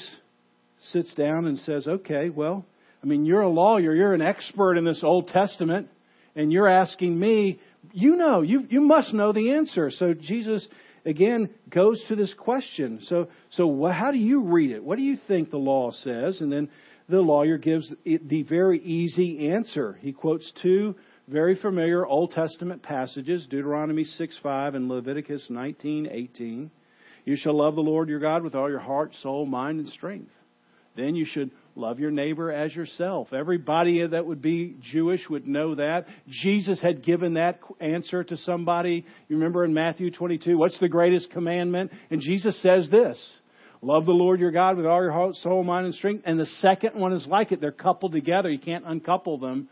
sits 0.92 1.12
down 1.14 1.46
and 1.46 1.58
says, 1.58 1.86
Okay, 1.86 2.30
well, 2.30 2.64
I 3.02 3.06
mean, 3.06 3.24
you're 3.24 3.42
a 3.42 3.48
lawyer, 3.48 3.94
you're 3.94 4.14
an 4.14 4.22
expert 4.22 4.76
in 4.76 4.84
this 4.84 5.02
Old 5.02 5.28
Testament, 5.28 5.88
and 6.36 6.52
you're 6.52 6.68
asking 6.68 7.18
me, 7.18 7.60
you 7.92 8.16
know, 8.16 8.42
you, 8.42 8.66
you 8.68 8.80
must 8.80 9.12
know 9.12 9.32
the 9.32 9.52
answer. 9.52 9.90
So 9.90 10.14
Jesus, 10.14 10.66
again, 11.08 11.50
goes 11.70 12.02
to 12.08 12.16
this 12.16 12.32
question. 12.34 13.00
So, 13.04 13.28
so 13.50 13.86
how 13.86 14.10
do 14.10 14.18
you 14.18 14.42
read 14.44 14.70
it? 14.70 14.84
What 14.84 14.96
do 14.96 15.02
you 15.02 15.18
think 15.26 15.50
the 15.50 15.56
law 15.56 15.90
says? 15.90 16.40
And 16.40 16.52
then 16.52 16.68
the 17.08 17.20
lawyer 17.20 17.58
gives 17.58 17.90
the 18.04 18.42
very 18.42 18.80
easy 18.80 19.48
answer. 19.50 19.98
He 20.00 20.12
quotes 20.12 20.52
two 20.62 20.94
very 21.26 21.56
familiar 21.56 22.06
Old 22.06 22.32
Testament 22.32 22.82
passages, 22.82 23.46
Deuteronomy 23.46 24.04
6 24.04 24.38
5 24.42 24.74
and 24.74 24.88
Leviticus 24.88 25.48
19:18. 25.50 26.70
You 27.24 27.36
shall 27.36 27.54
love 27.54 27.74
the 27.74 27.82
Lord 27.82 28.08
your 28.08 28.20
God 28.20 28.42
with 28.42 28.54
all 28.54 28.70
your 28.70 28.78
heart, 28.78 29.14
soul, 29.22 29.44
mind, 29.44 29.80
and 29.80 29.88
strength. 29.88 30.30
Then 30.96 31.14
you 31.14 31.26
should 31.26 31.50
love 31.78 32.00
your 32.00 32.10
neighbor 32.10 32.52
as 32.52 32.74
yourself. 32.74 33.32
Everybody 33.32 34.06
that 34.06 34.26
would 34.26 34.42
be 34.42 34.76
Jewish 34.80 35.28
would 35.30 35.46
know 35.46 35.76
that. 35.76 36.06
Jesus 36.28 36.80
had 36.80 37.04
given 37.04 37.34
that 37.34 37.60
answer 37.80 38.24
to 38.24 38.36
somebody. 38.38 39.06
You 39.28 39.36
remember 39.36 39.64
in 39.64 39.72
Matthew 39.72 40.10
22, 40.10 40.58
what's 40.58 40.78
the 40.80 40.88
greatest 40.88 41.30
commandment? 41.30 41.92
And 42.10 42.20
Jesus 42.20 42.60
says 42.62 42.90
this. 42.90 43.18
Love 43.80 44.06
the 44.06 44.12
Lord 44.12 44.40
your 44.40 44.50
God 44.50 44.76
with 44.76 44.86
all 44.86 45.00
your 45.00 45.12
heart, 45.12 45.36
soul, 45.36 45.62
mind, 45.62 45.86
and 45.86 45.94
strength. 45.94 46.24
And 46.26 46.38
the 46.38 46.46
second 46.60 46.96
one 46.96 47.12
is 47.12 47.26
like 47.26 47.52
it. 47.52 47.60
They're 47.60 47.70
coupled 47.70 48.12
together. 48.12 48.50
You 48.50 48.58
can't 48.58 48.84
uncouple 48.84 49.38
them. 49.38 49.68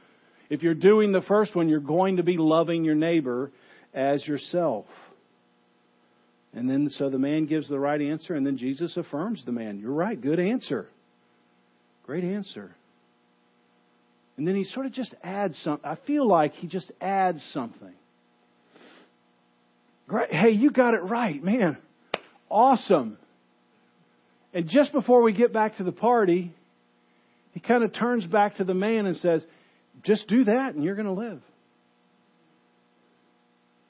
If 0.48 0.62
you're 0.62 0.74
doing 0.74 1.10
the 1.10 1.22
first 1.22 1.56
one, 1.56 1.68
you're 1.68 1.80
going 1.80 2.18
to 2.18 2.22
be 2.22 2.36
loving 2.36 2.84
your 2.84 2.94
neighbor 2.94 3.50
as 3.92 4.24
yourself. 4.24 4.86
And 6.52 6.70
then, 6.70 6.88
so 6.90 7.10
the 7.10 7.18
man 7.18 7.46
gives 7.46 7.68
the 7.68 7.80
right 7.80 8.00
answer, 8.00 8.34
and 8.34 8.46
then 8.46 8.56
Jesus 8.56 8.96
affirms 8.96 9.44
the 9.44 9.52
man. 9.52 9.80
You're 9.80 9.92
right, 9.92 10.18
good 10.18 10.38
answer. 10.38 10.88
Great 12.06 12.24
answer. 12.24 12.74
And 14.36 14.46
then 14.46 14.54
he 14.54 14.64
sort 14.64 14.86
of 14.86 14.92
just 14.92 15.14
adds 15.22 15.58
something. 15.62 15.88
I 15.88 15.96
feel 16.06 16.26
like 16.26 16.52
he 16.52 16.66
just 16.66 16.92
adds 17.00 17.42
something. 17.52 17.92
Great. 20.06 20.32
Hey, 20.32 20.50
you 20.50 20.70
got 20.70 20.94
it 20.94 21.02
right, 21.02 21.42
man. 21.42 21.78
Awesome. 22.48 23.18
And 24.54 24.68
just 24.68 24.92
before 24.92 25.22
we 25.22 25.32
get 25.32 25.52
back 25.52 25.76
to 25.78 25.84
the 25.84 25.92
party, 25.92 26.52
he 27.52 27.60
kind 27.60 27.82
of 27.82 27.92
turns 27.92 28.24
back 28.24 28.56
to 28.56 28.64
the 28.64 28.74
man 28.74 29.06
and 29.06 29.16
says, 29.16 29.44
Just 30.04 30.28
do 30.28 30.44
that 30.44 30.74
and 30.74 30.84
you're 30.84 30.94
going 30.94 31.06
to 31.06 31.12
live. 31.12 31.40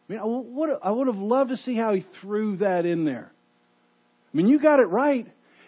I 0.08 0.12
mean, 0.12 0.20
I 0.20 0.24
would, 0.24 0.70
I 0.82 0.90
would 0.90 1.08
have 1.08 1.16
loved 1.16 1.50
to 1.50 1.56
see 1.56 1.74
how 1.76 1.92
he 1.92 2.06
threw 2.20 2.58
that 2.58 2.86
in 2.86 3.04
there. 3.04 3.30
I 4.32 4.36
mean, 4.36 4.46
you 4.46 4.60
got 4.60 4.78
it 4.78 4.84
right. 4.84 5.26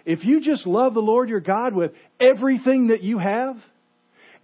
If 0.09 0.25
you 0.25 0.41
just 0.41 0.67
love 0.67 0.95
the 0.95 1.01
Lord 1.01 1.29
your 1.29 1.41
God 1.41 1.75
with 1.75 1.93
everything 2.19 2.89
that 2.89 3.03
you 3.03 3.19
have, 3.19 3.57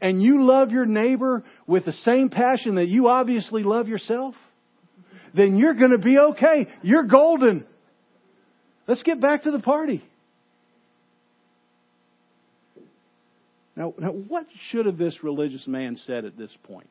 and 0.00 0.22
you 0.22 0.44
love 0.44 0.70
your 0.70 0.84
neighbor 0.84 1.42
with 1.66 1.86
the 1.86 1.92
same 1.92 2.28
passion 2.28 2.74
that 2.74 2.88
you 2.88 3.08
obviously 3.08 3.62
love 3.62 3.88
yourself, 3.88 4.34
then 5.34 5.56
you're 5.56 5.74
going 5.74 5.92
to 5.92 5.98
be 5.98 6.18
okay. 6.18 6.68
You're 6.82 7.04
golden. 7.04 7.64
Let's 8.86 9.02
get 9.02 9.20
back 9.20 9.44
to 9.44 9.50
the 9.50 9.60
party. 9.60 10.04
Now, 13.74 13.94
now 13.98 14.10
what 14.10 14.46
should 14.68 14.84
have 14.84 14.98
this 14.98 15.24
religious 15.24 15.66
man 15.66 15.96
said 16.04 16.26
at 16.26 16.36
this 16.36 16.54
point? 16.64 16.90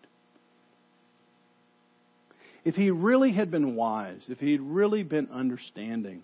if 2.65 2.75
he 2.75 2.91
really 2.91 3.33
had 3.33 3.51
been 3.51 3.75
wise, 3.75 4.23
if 4.29 4.39
he 4.39 4.51
had 4.51 4.61
really 4.61 5.03
been 5.03 5.29
understanding, 5.31 6.23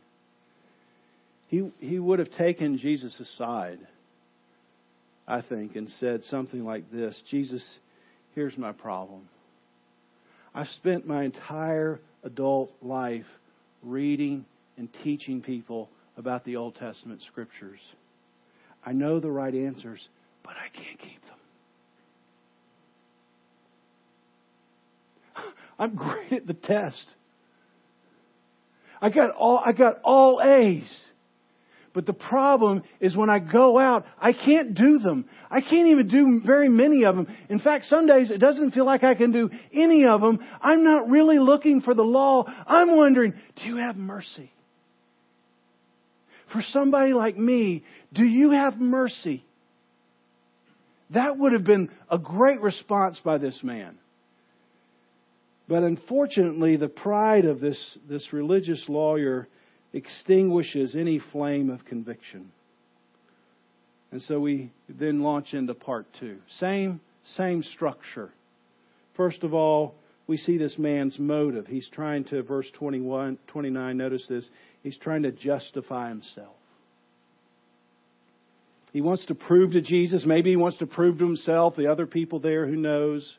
he, 1.50 1.70
he 1.80 1.98
would 1.98 2.20
have 2.20 2.32
taken 2.32 2.78
Jesus 2.78 3.20
aside, 3.20 3.80
I 5.28 5.42
think, 5.42 5.76
and 5.76 5.90
said 6.00 6.24
something 6.26 6.64
like 6.64 6.92
this 6.92 7.20
Jesus, 7.32 7.68
here's 8.36 8.56
my 8.56 8.72
problem. 8.72 9.28
I've 10.54 10.68
spent 10.68 11.08
my 11.08 11.24
entire 11.24 12.00
adult 12.24 12.72
life 12.84 13.26
reading 13.82 14.46
and 14.78 14.90
teaching 15.04 15.42
people 15.42 15.90
about 16.18 16.46
the 16.46 16.56
Old 16.56 16.76
Testament 16.76 17.22
scriptures. 17.26 17.80
I 18.86 18.92
know 18.92 19.20
the 19.20 19.32
right 19.32 19.54
answers, 19.54 20.08
but 20.44 20.54
I 20.54 20.70
can't 20.78 21.00
keep 21.00 21.22
them. 25.36 25.54
I'm 25.80 25.96
great 25.96 26.32
at 26.32 26.46
the 26.46 26.54
test. 26.54 27.12
I 29.02 29.10
got 29.10 29.32
all, 29.32 29.60
I 29.66 29.72
got 29.72 30.00
all 30.04 30.42
A's. 30.44 30.88
But 32.00 32.06
the 32.06 32.14
problem 32.14 32.84
is 33.02 33.14
when 33.14 33.30
I 33.30 33.40
go 33.40 33.78
out, 33.78 34.06
I 34.22 34.32
can't 34.32 34.74
do 34.74 35.00
them. 35.00 35.26
I 35.52 35.60
can't 35.60 35.90
even 35.90 36.08
do 36.08 36.40
very 36.46 36.70
many 36.70 37.04
of 37.04 37.14
them. 37.18 37.28
In 37.50 37.60
fact, 37.60 37.88
some 37.88 38.08
days 38.08 38.32
it 38.32 38.38
doesn't 38.38 38.72
feel 38.72 38.86
like 38.86 39.04
I 39.04 39.16
can 39.16 39.34
do 39.34 39.50
any 39.74 40.06
of 40.06 40.22
them. 40.22 40.40
I'm 40.62 40.86
not 40.86 41.10
really 41.10 41.40
looking 41.40 41.82
for 41.82 41.94
the 41.94 42.04
law. 42.04 42.46
I'm 42.66 42.96
wondering, 42.96 43.34
do 43.58 43.68
you 43.68 43.76
have 43.76 43.98
mercy? 43.98 44.50
For 46.54 46.62
somebody 46.70 47.12
like 47.12 47.36
me, 47.36 47.84
do 48.14 48.24
you 48.24 48.52
have 48.52 48.80
mercy? 48.80 49.44
That 51.10 51.38
would 51.38 51.52
have 51.52 51.66
been 51.66 51.90
a 52.10 52.18
great 52.18 52.62
response 52.62 53.20
by 53.22 53.40
this 53.40 53.60
man. 53.62 53.98
But 55.68 55.84
unfortunately, 55.84 56.78
the 56.78 56.88
pride 56.88 57.44
of 57.44 57.60
this, 57.60 57.98
this 58.08 58.32
religious 58.32 58.86
lawyer 58.88 59.50
extinguishes 59.94 60.96
any 60.96 61.20
flame 61.32 61.70
of 61.70 61.86
conviction. 61.86 62.52
And 64.12 64.22
so 64.24 64.40
we 64.40 64.72
then 64.88 65.22
launch 65.22 65.54
into 65.54 65.74
part 65.74 66.08
two. 66.20 66.38
Same, 66.58 67.00
same 67.36 67.64
structure. 67.64 68.32
First 69.16 69.44
of 69.44 69.54
all, 69.54 69.96
we 70.28 70.38
see 70.38 70.58
this 70.58 70.78
man's 70.78 71.18
motive. 71.18 71.68
He's 71.68 71.90
trying 71.92 72.24
to, 72.26 72.44
verse 72.44 72.68
21, 72.78 73.38
29, 73.48 73.98
notice 73.98 74.26
this, 74.28 74.48
he's 74.84 74.98
trying 74.98 75.24
to 75.24 75.32
justify 75.32 76.10
himself. 76.10 76.56
He 78.94 79.02
wants 79.02 79.26
to 79.28 79.36
prove 79.36 79.74
to 79.74 79.82
Jesus, 79.82 80.24
maybe 80.26 80.50
he 80.50 80.56
wants 80.56 80.78
to 80.80 80.88
prove 80.88 81.20
to 81.20 81.26
himself, 81.26 81.76
the 81.76 81.92
other 81.92 82.08
people 82.08 82.40
there, 82.40 82.66
who 82.66 82.76
knows, 82.76 83.32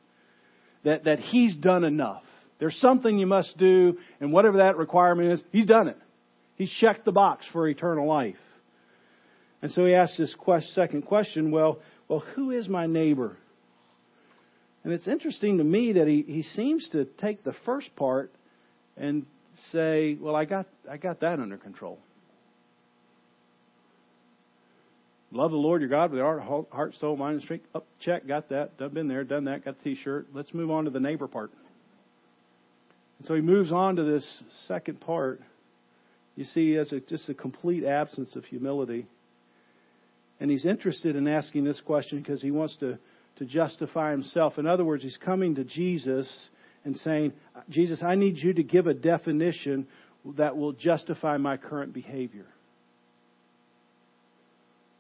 that, 0.85 1.05
that 1.05 1.19
he's 1.19 1.57
done 1.57 1.85
enough. 1.85 2.23
There's 2.61 2.77
something 2.79 3.19
you 3.19 3.27
must 3.27 3.57
do, 3.57 3.99
and 4.21 4.33
whatever 4.33 4.59
that 4.59 4.77
requirement 4.77 5.33
is, 5.33 5.43
he's 5.51 5.67
done 5.67 5.89
it. 5.89 5.99
He's 6.61 6.71
checked 6.79 7.07
the 7.07 7.13
box 7.13 7.47
for 7.55 7.67
eternal 7.67 8.07
life. 8.07 8.37
And 9.63 9.73
so 9.73 9.87
he 9.87 9.95
asks 9.95 10.19
this 10.19 10.35
quest, 10.39 10.75
second 10.75 11.07
question, 11.07 11.51
well, 11.51 11.79
well, 12.07 12.23
who 12.35 12.51
is 12.51 12.69
my 12.69 12.87
neighbor? 12.87 13.39
And 14.85 14.93
it's 14.93 15.09
interesting 15.09 15.57
to 15.57 15.65
me 15.65 15.95
that 15.95 16.07
he, 16.07 16.21
he 16.21 16.43
seems 16.43 16.87
to 16.91 17.07
take 17.07 17.45
the 17.45 17.55
first 17.65 17.97
part 17.97 18.31
and 18.99 19.25
say, 19.73 20.19
well, 20.21 20.37
I 20.37 20.45
got, 20.45 20.67
I 20.87 20.99
got 20.99 21.21
that 21.21 21.41
under 21.41 21.57
control. 21.57 21.99
Love 25.33 25.53
the 25.53 25.57
Lord 25.57 25.81
your 25.81 25.89
God 25.89 26.11
with 26.11 26.19
your 26.19 26.41
heart, 26.41 26.67
heart 26.71 26.95
soul, 27.01 27.17
mind, 27.17 27.37
and 27.37 27.43
strength. 27.43 27.65
Up, 27.75 27.87
oh, 27.87 28.05
check, 28.05 28.29
got 28.29 28.51
that. 28.51 28.77
Been 28.93 29.09
there, 29.09 29.25
done 29.25 29.47
that, 29.47 29.65
got 29.65 29.83
the 29.83 29.95
t-shirt. 29.95 30.27
Let's 30.35 30.53
move 30.53 30.71
on 30.71 30.85
to 30.85 30.91
the 30.91 31.01
neighbor 31.01 31.27
part. 31.27 31.53
And 33.19 33.27
so 33.27 33.35
he 33.35 33.41
moves 33.41 33.73
on 33.73 33.97
to 33.97 34.05
this 34.05 34.43
second 34.69 35.01
part. 35.01 35.41
You 36.41 36.47
see, 36.55 36.77
as 36.77 36.91
a, 36.91 37.01
just 37.01 37.29
a 37.29 37.35
complete 37.35 37.85
absence 37.85 38.35
of 38.35 38.47
humility. 38.47 39.05
And 40.41 40.51
he's 40.51 40.65
interested 40.65 41.15
in 41.15 41.29
asking 41.29 41.65
this 41.65 41.79
question 41.83 42.17
because 42.17 42.41
he 42.41 42.51
wants 42.51 42.75
to, 42.77 42.99
to 43.37 43.45
justify 43.45 44.13
himself. 44.13 44.57
In 44.57 44.67
other 44.67 44.83
words, 44.83 45.03
he's 45.03 45.19
coming 45.23 45.57
to 45.57 45.65
Jesus 45.65 46.27
and 46.83 46.97
saying, 46.97 47.35
Jesus, 47.69 48.03
I 48.03 48.15
need 48.15 48.39
you 48.39 48.55
to 48.55 48.63
give 48.63 48.87
a 48.87 48.95
definition 48.95 49.87
that 50.39 50.57
will 50.57 50.73
justify 50.73 51.37
my 51.37 51.59
current 51.59 51.93
behavior. 51.93 52.47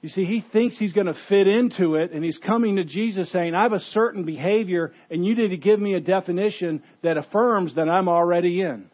You 0.03 0.11
see, 0.11 0.26
he 0.26 0.44
thinks 0.53 0.76
he's 0.76 0.92
going 0.92 1.07
to 1.07 1.16
fit 1.31 1.48
into 1.48 1.94
it, 1.94 2.12
and 2.12 2.22
he's 2.22 2.37
coming 2.37 2.76
to 2.76 2.85
Jesus 2.85 3.33
saying, 3.33 3.55
I 3.55 3.62
have 3.62 3.72
a 3.72 3.81
certain 3.81 4.24
behavior, 4.24 4.92
and 5.11 5.24
you 5.24 5.35
need 5.35 5.48
to 5.48 5.57
give 5.57 5.81
me 5.81 5.94
a 5.94 6.00
definition 6.00 6.83
that 7.03 7.16
affirms 7.16 7.76
that 7.76 7.88
I'm 7.88 8.11
already 8.11 8.61
in, 8.61 8.90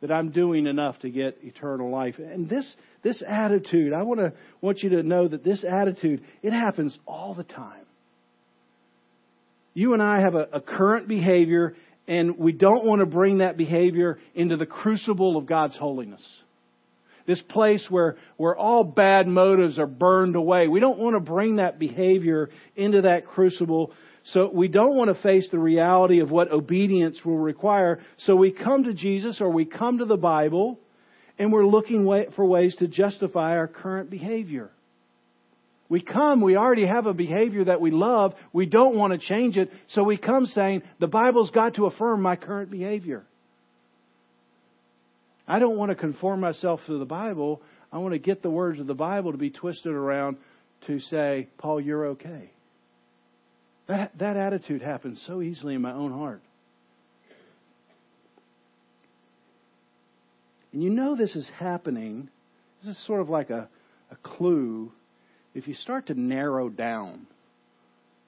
that 0.00 0.12
I'm 0.12 0.30
doing 0.30 0.66
enough 0.66 0.98
to 1.00 1.10
get 1.10 1.38
eternal 1.42 1.90
life. 1.90 2.16
And 2.18 2.48
this, 2.48 2.74
this 3.02 3.22
attitude, 3.26 3.92
I 3.92 4.02
want, 4.02 4.20
to, 4.20 4.32
want 4.60 4.82
you 4.82 4.90
to 4.90 5.02
know 5.02 5.26
that 5.26 5.42
this 5.42 5.64
attitude, 5.64 6.22
it 6.42 6.52
happens 6.52 6.96
all 7.06 7.34
the 7.34 7.44
time. 7.44 7.84
You 9.72 9.94
and 9.94 10.02
I 10.02 10.20
have 10.20 10.34
a, 10.34 10.48
a 10.54 10.60
current 10.60 11.08
behavior, 11.08 11.74
and 12.06 12.38
we 12.38 12.52
don't 12.52 12.84
want 12.84 13.00
to 13.00 13.06
bring 13.06 13.38
that 13.38 13.56
behavior 13.56 14.18
into 14.34 14.56
the 14.56 14.66
crucible 14.66 15.36
of 15.36 15.46
God's 15.46 15.76
holiness. 15.76 16.22
This 17.26 17.42
place 17.42 17.84
where, 17.90 18.16
where 18.36 18.56
all 18.56 18.84
bad 18.84 19.26
motives 19.26 19.78
are 19.78 19.86
burned 19.86 20.36
away. 20.36 20.68
We 20.68 20.80
don't 20.80 20.98
want 20.98 21.16
to 21.16 21.20
bring 21.20 21.56
that 21.56 21.78
behavior 21.78 22.50
into 22.76 23.02
that 23.02 23.26
crucible. 23.26 23.92
So 24.30 24.50
we 24.52 24.66
don't 24.66 24.96
want 24.96 25.14
to 25.14 25.22
face 25.22 25.48
the 25.50 25.58
reality 25.58 26.20
of 26.20 26.30
what 26.30 26.50
obedience 26.50 27.24
will 27.24 27.38
require. 27.38 28.00
So 28.18 28.34
we 28.34 28.50
come 28.50 28.84
to 28.84 28.94
Jesus 28.94 29.40
or 29.40 29.50
we 29.50 29.64
come 29.64 29.98
to 29.98 30.04
the 30.04 30.16
Bible 30.16 30.80
and 31.38 31.52
we're 31.52 31.66
looking 31.66 32.06
for 32.34 32.44
ways 32.44 32.74
to 32.76 32.88
justify 32.88 33.56
our 33.56 33.68
current 33.68 34.10
behavior. 34.10 34.70
We 35.88 36.00
come, 36.00 36.40
we 36.40 36.56
already 36.56 36.86
have 36.86 37.06
a 37.06 37.14
behavior 37.14 37.64
that 37.64 37.80
we 37.80 37.92
love, 37.92 38.34
we 38.52 38.66
don't 38.66 38.96
want 38.96 39.12
to 39.12 39.18
change 39.24 39.56
it, 39.56 39.70
so 39.88 40.02
we 40.02 40.16
come 40.16 40.46
saying, 40.46 40.82
the 40.98 41.06
Bible's 41.06 41.52
got 41.52 41.74
to 41.74 41.86
affirm 41.86 42.22
my 42.22 42.34
current 42.34 42.72
behavior. 42.72 43.24
I 45.46 45.60
don't 45.60 45.76
want 45.76 45.90
to 45.90 45.94
conform 45.94 46.40
myself 46.40 46.80
to 46.88 46.98
the 46.98 47.04
Bible. 47.04 47.62
I 47.92 47.98
want 47.98 48.14
to 48.14 48.18
get 48.18 48.42
the 48.42 48.50
words 48.50 48.80
of 48.80 48.88
the 48.88 48.94
Bible 48.94 49.30
to 49.30 49.38
be 49.38 49.50
twisted 49.50 49.92
around 49.92 50.38
to 50.88 50.98
say, 50.98 51.48
Paul, 51.58 51.80
you're 51.80 52.06
okay. 52.06 52.50
That, 53.88 54.18
that 54.18 54.36
attitude 54.36 54.82
happens 54.82 55.22
so 55.26 55.42
easily 55.42 55.74
in 55.74 55.82
my 55.82 55.92
own 55.92 56.12
heart. 56.12 56.42
And 60.72 60.82
you 60.82 60.90
know 60.90 61.16
this 61.16 61.36
is 61.36 61.48
happening. 61.58 62.28
This 62.82 62.96
is 62.96 63.06
sort 63.06 63.20
of 63.20 63.28
like 63.28 63.50
a, 63.50 63.68
a 64.10 64.16
clue 64.22 64.92
if 65.54 65.68
you 65.68 65.74
start 65.74 66.08
to 66.08 66.14
narrow 66.14 66.68
down 66.68 67.26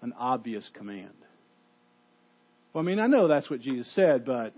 an 0.01 0.15
obvious 0.19 0.69
command. 0.75 1.13
Well, 2.73 2.83
I 2.83 2.87
mean, 2.87 3.01
I 3.01 3.07
know 3.07 3.29
that's 3.29 3.51
what 3.51 3.61
Jesus 3.61 3.93
said, 3.95 4.25
but 4.25 4.55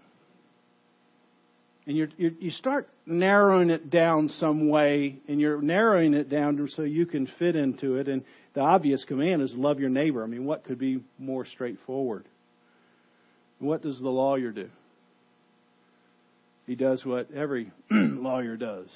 and 1.90 1.98
you 1.98 2.36
you 2.38 2.50
start 2.52 2.88
narrowing 3.04 3.68
it 3.68 3.90
down 3.90 4.28
some 4.28 4.68
way, 4.68 5.18
and 5.26 5.40
you're 5.40 5.60
narrowing 5.60 6.14
it 6.14 6.30
down 6.30 6.68
so 6.76 6.82
you 6.82 7.04
can 7.04 7.28
fit 7.36 7.56
into 7.56 7.96
it. 7.96 8.06
And 8.06 8.22
the 8.54 8.60
obvious 8.60 9.04
command 9.08 9.42
is 9.42 9.52
love 9.54 9.80
your 9.80 9.90
neighbor. 9.90 10.22
I 10.22 10.28
mean, 10.28 10.44
what 10.44 10.62
could 10.62 10.78
be 10.78 11.00
more 11.18 11.44
straightforward? 11.44 12.26
What 13.58 13.82
does 13.82 13.98
the 13.98 14.08
lawyer 14.08 14.52
do? 14.52 14.68
He 16.68 16.76
does 16.76 17.04
what 17.04 17.32
every 17.32 17.72
lawyer 17.90 18.56
does. 18.56 18.86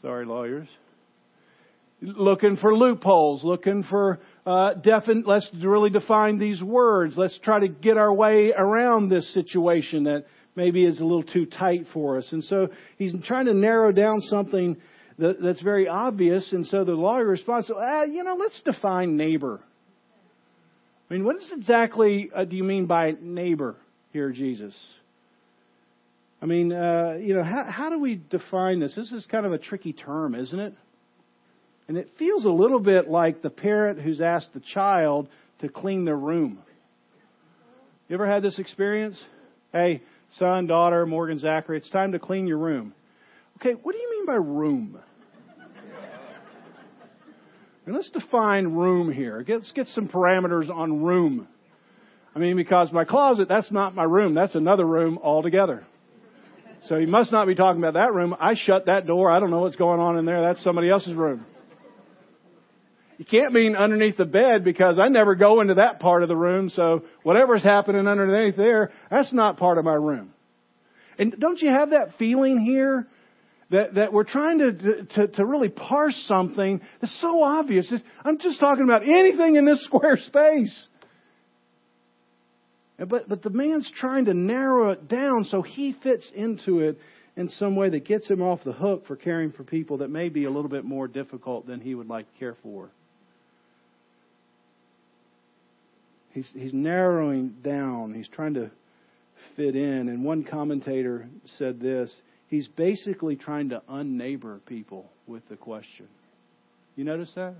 Sorry, 0.00 0.24
lawyers 0.24 0.68
looking 2.00 2.56
for 2.56 2.74
loopholes, 2.76 3.42
looking 3.42 3.82
for 3.82 4.20
uh, 4.46 4.74
definite. 4.74 5.26
Let's 5.26 5.50
really 5.60 5.90
define 5.90 6.38
these 6.38 6.62
words. 6.62 7.14
Let's 7.16 7.38
try 7.40 7.60
to 7.60 7.68
get 7.68 7.96
our 7.96 8.12
way 8.12 8.52
around 8.56 9.08
this 9.08 9.32
situation 9.34 10.04
that 10.04 10.24
maybe 10.58 10.84
is 10.84 10.98
a 10.98 11.04
little 11.04 11.22
too 11.22 11.46
tight 11.46 11.86
for 11.94 12.18
us. 12.18 12.28
And 12.32 12.42
so 12.42 12.68
he's 12.98 13.14
trying 13.24 13.46
to 13.46 13.54
narrow 13.54 13.92
down 13.92 14.20
something 14.22 14.76
that, 15.18 15.40
that's 15.40 15.62
very 15.62 15.86
obvious. 15.86 16.52
And 16.52 16.66
so 16.66 16.84
the 16.84 16.92
lawyer 16.92 17.24
responds, 17.24 17.70
ah, 17.74 18.02
you 18.02 18.24
know, 18.24 18.34
let's 18.34 18.60
define 18.62 19.16
neighbor. 19.16 19.60
I 21.08 21.14
mean, 21.14 21.24
what 21.24 21.36
is 21.36 21.50
exactly 21.56 22.30
uh, 22.34 22.44
do 22.44 22.56
you 22.56 22.64
mean 22.64 22.86
by 22.86 23.14
neighbor 23.20 23.76
here, 24.12 24.30
Jesus? 24.32 24.76
I 26.42 26.46
mean, 26.46 26.72
uh, 26.72 27.16
you 27.20 27.34
know, 27.34 27.44
how, 27.44 27.64
how 27.70 27.88
do 27.88 28.00
we 28.00 28.20
define 28.28 28.80
this? 28.80 28.94
This 28.96 29.12
is 29.12 29.24
kind 29.26 29.46
of 29.46 29.52
a 29.52 29.58
tricky 29.58 29.92
term, 29.92 30.34
isn't 30.34 30.58
it? 30.58 30.74
And 31.86 31.96
it 31.96 32.10
feels 32.18 32.44
a 32.44 32.50
little 32.50 32.80
bit 32.80 33.08
like 33.08 33.42
the 33.42 33.50
parent 33.50 34.00
who's 34.00 34.20
asked 34.20 34.52
the 34.54 34.62
child 34.74 35.28
to 35.60 35.68
clean 35.68 36.04
their 36.04 36.16
room. 36.16 36.58
You 38.08 38.14
ever 38.14 38.26
had 38.26 38.42
this 38.42 38.58
experience? 38.58 39.18
Hey, 39.72 40.02
son, 40.32 40.66
daughter, 40.66 41.06
Morgan, 41.06 41.38
Zachary, 41.38 41.78
it's 41.78 41.90
time 41.90 42.12
to 42.12 42.18
clean 42.18 42.46
your 42.46 42.58
room. 42.58 42.94
Okay, 43.56 43.72
what 43.72 43.92
do 43.92 43.98
you 43.98 44.10
mean 44.10 44.26
by 44.26 44.34
room? 44.34 44.98
Let's 47.86 48.10
define 48.10 48.68
room 48.68 49.10
here. 49.10 49.42
Let's 49.48 49.72
get 49.72 49.86
some 49.88 50.08
parameters 50.08 50.68
on 50.68 51.02
room. 51.02 51.48
I 52.34 52.38
mean, 52.38 52.56
because 52.56 52.92
my 52.92 53.04
closet, 53.04 53.48
that's 53.48 53.72
not 53.72 53.94
my 53.94 54.04
room. 54.04 54.34
That's 54.34 54.54
another 54.54 54.84
room 54.84 55.18
altogether. 55.22 55.84
So 56.86 56.96
you 56.96 57.06
must 57.06 57.32
not 57.32 57.46
be 57.46 57.54
talking 57.54 57.82
about 57.82 57.94
that 57.94 58.12
room. 58.12 58.34
I 58.38 58.54
shut 58.54 58.86
that 58.86 59.06
door. 59.06 59.30
I 59.30 59.40
don't 59.40 59.50
know 59.50 59.60
what's 59.60 59.76
going 59.76 60.00
on 60.00 60.18
in 60.18 60.26
there. 60.26 60.40
That's 60.40 60.62
somebody 60.62 60.90
else's 60.90 61.14
room. 61.14 61.46
You 63.18 63.24
can't 63.24 63.52
mean 63.52 63.74
underneath 63.74 64.16
the 64.16 64.24
bed 64.24 64.62
because 64.64 65.00
I 65.00 65.08
never 65.08 65.34
go 65.34 65.60
into 65.60 65.74
that 65.74 65.98
part 65.98 66.22
of 66.22 66.28
the 66.28 66.36
room, 66.36 66.70
so 66.70 67.02
whatever's 67.24 67.64
happening 67.64 68.06
underneath 68.06 68.56
there, 68.56 68.92
that's 69.10 69.32
not 69.32 69.56
part 69.56 69.76
of 69.76 69.84
my 69.84 69.94
room. 69.94 70.32
And 71.18 71.34
don't 71.38 71.60
you 71.60 71.68
have 71.68 71.90
that 71.90 72.10
feeling 72.18 72.60
here? 72.60 73.06
That, 73.70 73.96
that 73.96 74.14
we're 74.14 74.24
trying 74.24 74.60
to, 74.60 75.04
to, 75.14 75.26
to 75.26 75.44
really 75.44 75.68
parse 75.68 76.16
something 76.26 76.80
that's 77.02 77.20
so 77.20 77.42
obvious. 77.42 77.92
I'm 78.24 78.38
just 78.38 78.58
talking 78.60 78.84
about 78.84 79.02
anything 79.02 79.56
in 79.56 79.66
this 79.66 79.84
square 79.84 80.16
space. 80.16 80.88
But, 82.98 83.28
but 83.28 83.42
the 83.42 83.50
man's 83.50 83.92
trying 83.94 84.24
to 84.24 84.32
narrow 84.32 84.90
it 84.92 85.06
down 85.06 85.44
so 85.44 85.60
he 85.60 85.94
fits 86.02 86.32
into 86.34 86.80
it 86.80 86.98
in 87.36 87.50
some 87.50 87.76
way 87.76 87.90
that 87.90 88.06
gets 88.06 88.28
him 88.28 88.40
off 88.40 88.64
the 88.64 88.72
hook 88.72 89.06
for 89.06 89.16
caring 89.16 89.52
for 89.52 89.64
people 89.64 89.98
that 89.98 90.08
may 90.08 90.30
be 90.30 90.44
a 90.46 90.50
little 90.50 90.70
bit 90.70 90.86
more 90.86 91.06
difficult 91.06 91.66
than 91.66 91.80
he 91.80 91.94
would 91.94 92.08
like 92.08 92.32
to 92.32 92.38
care 92.38 92.56
for. 92.62 92.88
He's, 96.38 96.50
he's 96.54 96.72
narrowing 96.72 97.56
down. 97.64 98.14
He's 98.14 98.28
trying 98.28 98.54
to 98.54 98.70
fit 99.56 99.74
in. 99.74 100.08
And 100.08 100.24
one 100.24 100.44
commentator 100.44 101.28
said 101.58 101.80
this 101.80 102.14
he's 102.46 102.68
basically 102.68 103.34
trying 103.34 103.70
to 103.70 103.82
unneighbor 103.90 104.64
people 104.64 105.10
with 105.26 105.42
the 105.48 105.56
question. 105.56 106.06
You 106.94 107.04
notice 107.04 107.32
that? 107.34 107.54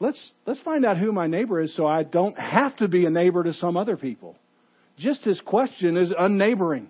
Let's, 0.00 0.32
let's 0.46 0.60
find 0.62 0.86
out 0.86 0.96
who 0.96 1.12
my 1.12 1.26
neighbor 1.26 1.60
is 1.60 1.76
so 1.76 1.86
I 1.86 2.04
don't 2.04 2.38
have 2.38 2.74
to 2.78 2.88
be 2.88 3.04
a 3.04 3.10
neighbor 3.10 3.44
to 3.44 3.52
some 3.52 3.76
other 3.76 3.98
people. 3.98 4.36
Just 4.98 5.22
his 5.22 5.38
question 5.42 5.98
is 5.98 6.12
unneighboring. 6.12 6.86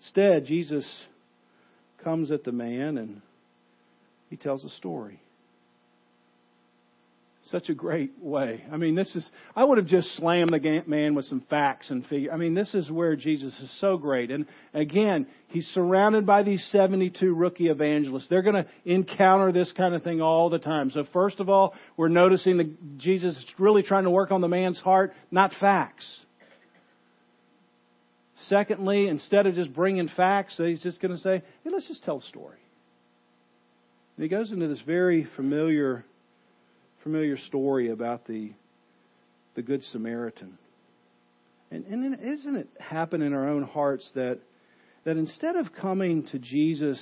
Instead, 0.00 0.44
Jesus 0.44 0.86
comes 2.04 2.30
at 2.30 2.44
the 2.44 2.52
man 2.52 2.98
and 2.98 3.22
he 4.28 4.36
tells 4.36 4.64
a 4.64 4.70
story. 4.70 5.18
Such 7.50 7.68
a 7.68 7.74
great 7.74 8.12
way. 8.20 8.62
I 8.70 8.76
mean, 8.76 8.94
this 8.94 9.12
is, 9.16 9.28
I 9.56 9.64
would 9.64 9.78
have 9.78 9.88
just 9.88 10.14
slammed 10.16 10.50
the 10.52 10.82
man 10.86 11.16
with 11.16 11.24
some 11.24 11.40
facts 11.50 11.90
and 11.90 12.06
figures. 12.06 12.30
I 12.32 12.36
mean, 12.36 12.54
this 12.54 12.74
is 12.74 12.88
where 12.88 13.16
Jesus 13.16 13.58
is 13.58 13.80
so 13.80 13.96
great. 13.96 14.30
And 14.30 14.46
again, 14.72 15.26
he's 15.48 15.66
surrounded 15.68 16.26
by 16.26 16.44
these 16.44 16.64
72 16.70 17.34
rookie 17.34 17.66
evangelists. 17.66 18.28
They're 18.30 18.42
going 18.42 18.62
to 18.62 18.66
encounter 18.84 19.50
this 19.50 19.72
kind 19.72 19.96
of 19.96 20.04
thing 20.04 20.20
all 20.20 20.48
the 20.48 20.60
time. 20.60 20.92
So 20.92 21.04
first 21.12 21.40
of 21.40 21.48
all, 21.48 21.74
we're 21.96 22.08
noticing 22.08 22.58
that 22.58 22.98
Jesus 22.98 23.36
is 23.36 23.44
really 23.58 23.82
trying 23.82 24.04
to 24.04 24.10
work 24.10 24.30
on 24.30 24.40
the 24.40 24.48
man's 24.48 24.78
heart, 24.78 25.12
not 25.32 25.50
facts. 25.58 26.20
Secondly, 28.46 29.08
instead 29.08 29.46
of 29.46 29.54
just 29.54 29.74
bringing 29.74 30.08
facts, 30.08 30.54
he's 30.56 30.82
just 30.82 31.00
going 31.00 31.14
to 31.14 31.20
say, 31.20 31.42
hey, 31.64 31.70
let's 31.70 31.88
just 31.88 32.04
tell 32.04 32.18
a 32.18 32.22
story. 32.22 32.58
And 34.16 34.22
he 34.22 34.28
goes 34.28 34.52
into 34.52 34.68
this 34.68 34.80
very 34.86 35.26
familiar, 35.34 36.04
familiar 37.02 37.38
story 37.38 37.90
about 37.90 38.26
the, 38.26 38.52
the 39.54 39.62
Good 39.62 39.82
Samaritan. 39.84 40.58
And, 41.70 41.84
and 41.86 42.18
isn't 42.20 42.56
it 42.56 42.68
happen 42.78 43.22
in 43.22 43.32
our 43.32 43.48
own 43.48 43.62
hearts 43.62 44.08
that, 44.14 44.40
that 45.04 45.16
instead 45.16 45.56
of 45.56 45.72
coming 45.80 46.26
to 46.32 46.38
Jesus 46.38 47.00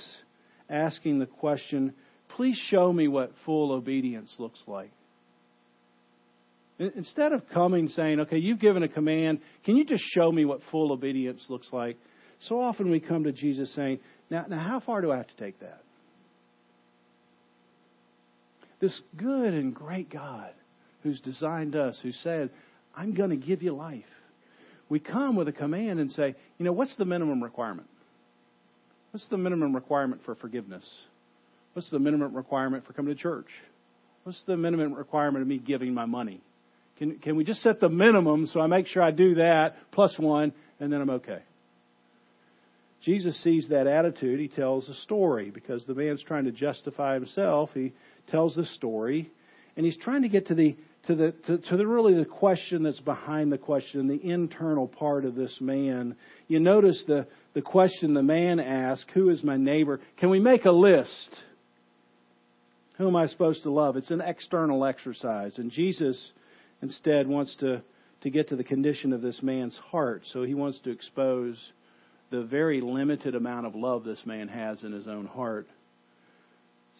asking 0.69 1.19
the 1.19 1.25
question, 1.25 1.93
please 2.29 2.59
show 2.69 2.93
me 2.93 3.07
what 3.07 3.31
full 3.45 3.71
obedience 3.71 4.33
looks 4.37 4.63
like. 4.67 4.91
Instead 6.77 7.33
of 7.33 7.41
coming 7.49 7.89
saying, 7.89 8.21
okay, 8.21 8.37
you've 8.37 8.59
given 8.59 8.83
a 8.83 8.87
command, 8.87 9.39
can 9.65 9.75
you 9.75 9.83
just 9.83 10.03
show 10.15 10.31
me 10.31 10.45
what 10.45 10.61
full 10.71 10.93
obedience 10.93 11.43
looks 11.49 11.67
like? 11.73 11.97
So 12.47 12.61
often 12.61 12.89
we 12.89 13.01
come 13.01 13.25
to 13.25 13.33
Jesus 13.33 13.73
saying, 13.75 13.99
now, 14.29 14.45
now 14.47 14.59
how 14.65 14.79
far 14.79 15.01
do 15.01 15.11
I 15.11 15.17
have 15.17 15.27
to 15.27 15.43
take 15.43 15.59
that? 15.59 15.81
This 18.79 18.99
good 19.17 19.53
and 19.53 19.73
great 19.73 20.09
God 20.09 20.51
who's 21.03 21.19
designed 21.21 21.75
us, 21.75 21.99
who 22.01 22.11
said, 22.11 22.49
I'm 22.95 23.13
going 23.13 23.29
to 23.29 23.35
give 23.35 23.61
you 23.61 23.73
life. 23.73 24.03
We 24.89 24.99
come 24.99 25.35
with 25.35 25.47
a 25.47 25.51
command 25.51 25.99
and 25.99 26.11
say, 26.11 26.35
you 26.57 26.65
know, 26.65 26.71
what's 26.71 26.95
the 26.95 27.05
minimum 27.05 27.43
requirement? 27.43 27.87
What's 29.11 29.27
the 29.27 29.37
minimum 29.37 29.73
requirement 29.75 30.21
for 30.25 30.35
forgiveness? 30.35 30.87
What's 31.73 31.89
the 31.91 31.99
minimum 31.99 32.35
requirement 32.35 32.85
for 32.85 32.93
coming 32.93 33.15
to 33.15 33.21
church? 33.21 33.47
What's 34.23 34.41
the 34.47 34.57
minimum 34.57 34.93
requirement 34.93 35.41
of 35.41 35.47
me 35.47 35.59
giving 35.59 35.93
my 35.93 36.05
money? 36.05 36.41
Can, 36.97 37.19
can 37.19 37.35
we 37.35 37.43
just 37.43 37.61
set 37.61 37.79
the 37.79 37.89
minimum 37.89 38.47
so 38.47 38.59
I 38.59 38.67
make 38.67 38.87
sure 38.87 39.01
I 39.01 39.11
do 39.11 39.35
that 39.35 39.75
plus 39.91 40.13
one 40.17 40.51
and 40.79 40.91
then 40.91 41.01
I'm 41.01 41.09
okay? 41.11 41.39
Jesus 43.03 43.41
sees 43.43 43.69
that 43.69 43.87
attitude. 43.87 44.39
He 44.39 44.49
tells 44.49 44.89
a 44.89 44.93
story 44.95 45.51
because 45.51 45.85
the 45.85 45.95
man's 45.95 46.21
trying 46.21 46.45
to 46.45 46.51
justify 46.51 47.13
himself. 47.13 47.69
He 47.73 47.93
tells 48.29 48.55
the 48.55 48.65
story, 48.65 49.31
and 49.75 49.85
he's 49.85 49.97
trying 49.97 50.23
to 50.23 50.29
get 50.29 50.47
to 50.47 50.55
the 50.55 50.75
to 51.07 51.15
the 51.15 51.31
to, 51.47 51.57
to 51.57 51.77
the 51.77 51.87
really 51.87 52.13
the 52.13 52.25
question 52.25 52.83
that's 52.83 52.99
behind 52.99 53.51
the 53.51 53.57
question, 53.57 54.07
the 54.07 54.29
internal 54.29 54.87
part 54.87 55.25
of 55.25 55.35
this 55.35 55.55
man. 55.61 56.15
You 56.47 56.59
notice 56.59 57.03
the 57.07 57.27
the 57.53 57.61
question 57.61 58.13
the 58.13 58.23
man 58.23 58.59
asks, 58.59 59.09
"Who 59.13 59.29
is 59.29 59.43
my 59.43 59.57
neighbor?" 59.57 60.01
Can 60.17 60.29
we 60.29 60.39
make 60.39 60.65
a 60.65 60.71
list? 60.71 61.29
Who 62.97 63.07
am 63.07 63.15
I 63.15 63.27
supposed 63.27 63.63
to 63.63 63.71
love? 63.71 63.95
It's 63.95 64.11
an 64.11 64.21
external 64.21 64.85
exercise, 64.85 65.57
and 65.57 65.71
Jesus 65.71 66.31
instead 66.81 67.27
wants 67.27 67.55
to 67.57 67.81
to 68.21 68.29
get 68.29 68.49
to 68.49 68.55
the 68.55 68.63
condition 68.63 69.13
of 69.13 69.21
this 69.21 69.41
man's 69.41 69.77
heart. 69.77 70.23
So 70.33 70.43
he 70.43 70.53
wants 70.53 70.79
to 70.79 70.91
expose 70.91 71.57
the 72.31 72.43
very 72.43 72.81
limited 72.81 73.35
amount 73.35 73.65
of 73.65 73.75
love 73.75 74.03
this 74.03 74.21
man 74.25 74.49
has 74.49 74.83
in 74.83 74.91
his 74.91 75.07
own 75.07 75.25
heart. 75.25 75.67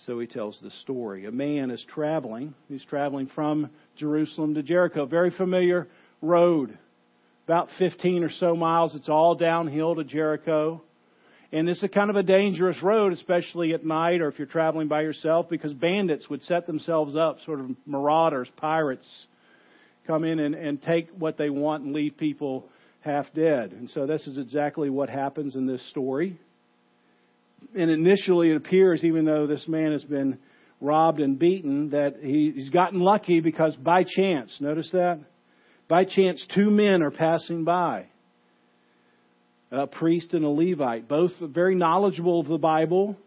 So 0.05 0.19
he 0.19 0.27
tells 0.27 0.57
the 0.62 0.71
story. 0.81 1.25
A 1.25 1.31
man 1.31 1.71
is 1.71 1.85
traveling. 1.93 2.53
He's 2.69 2.83
traveling 2.85 3.27
from 3.35 3.69
Jerusalem 3.97 4.55
to 4.55 4.63
Jericho. 4.63 5.05
Very 5.05 5.31
familiar 5.31 5.88
road. 6.21 6.77
About 7.45 7.67
15 7.79 8.23
or 8.23 8.29
so 8.29 8.55
miles. 8.55 8.95
It's 8.95 9.09
all 9.09 9.35
downhill 9.35 9.95
to 9.95 10.03
Jericho. 10.03 10.81
And 11.51 11.67
it's 11.67 11.83
a 11.83 11.89
kind 11.89 12.09
of 12.09 12.15
a 12.15 12.23
dangerous 12.23 12.81
road, 12.81 13.12
especially 13.12 13.73
at 13.73 13.83
night 13.83 14.21
or 14.21 14.29
if 14.29 14.38
you're 14.38 14.47
traveling 14.47 14.88
by 14.88 15.01
yourself, 15.01 15.49
because 15.49 15.73
bandits 15.73 16.29
would 16.29 16.43
set 16.43 16.67
themselves 16.67 17.15
up, 17.15 17.39
sort 17.41 17.59
of 17.59 17.71
marauders, 17.85 18.47
pirates, 18.55 19.27
come 20.05 20.23
in 20.23 20.39
and, 20.39 20.55
and 20.55 20.81
take 20.81 21.09
what 21.17 21.38
they 21.38 21.49
want 21.49 21.83
and 21.83 21.93
leave 21.93 22.17
people 22.17 22.69
half 23.01 23.25
dead. 23.33 23.71
And 23.71 23.89
so 23.89 24.05
this 24.05 24.27
is 24.27 24.38
exactly 24.38 24.89
what 24.89 25.09
happens 25.09 25.55
in 25.55 25.65
this 25.65 25.88
story. 25.89 26.39
And 27.76 27.89
initially 27.89 28.52
it 28.52 28.58
appears, 28.58 29.04
even 29.04 29.26
though 29.26 29.48
this 29.48 29.67
man 29.67 29.91
has 29.91 30.04
been 30.04 30.39
robbed 30.82 31.19
and 31.19 31.38
beaten, 31.38 31.89
that 31.91 32.17
he, 32.22 32.52
he's 32.56 32.69
gotten 32.69 33.00
lucky 33.00 33.41
because 33.41 33.76
by 33.76 34.04
chance, 34.04 34.56
notice 34.60 34.89
that? 34.91 35.19
By 35.88 36.06
chance, 36.06 36.45
two 36.54 36.69
men 36.69 37.02
are 37.04 37.12
passing 37.12 37.63
by. 37.63 38.06
A 39.72 39.88
priest 39.88 40.34
and 40.34 40.45
a 40.45 40.50
Levite, 40.50 41.08
both 41.08 41.32
very 41.41 41.76
knowledgeable 41.76 42.39
of 42.39 42.48
the 42.48 42.58
Bible, 42.58 43.17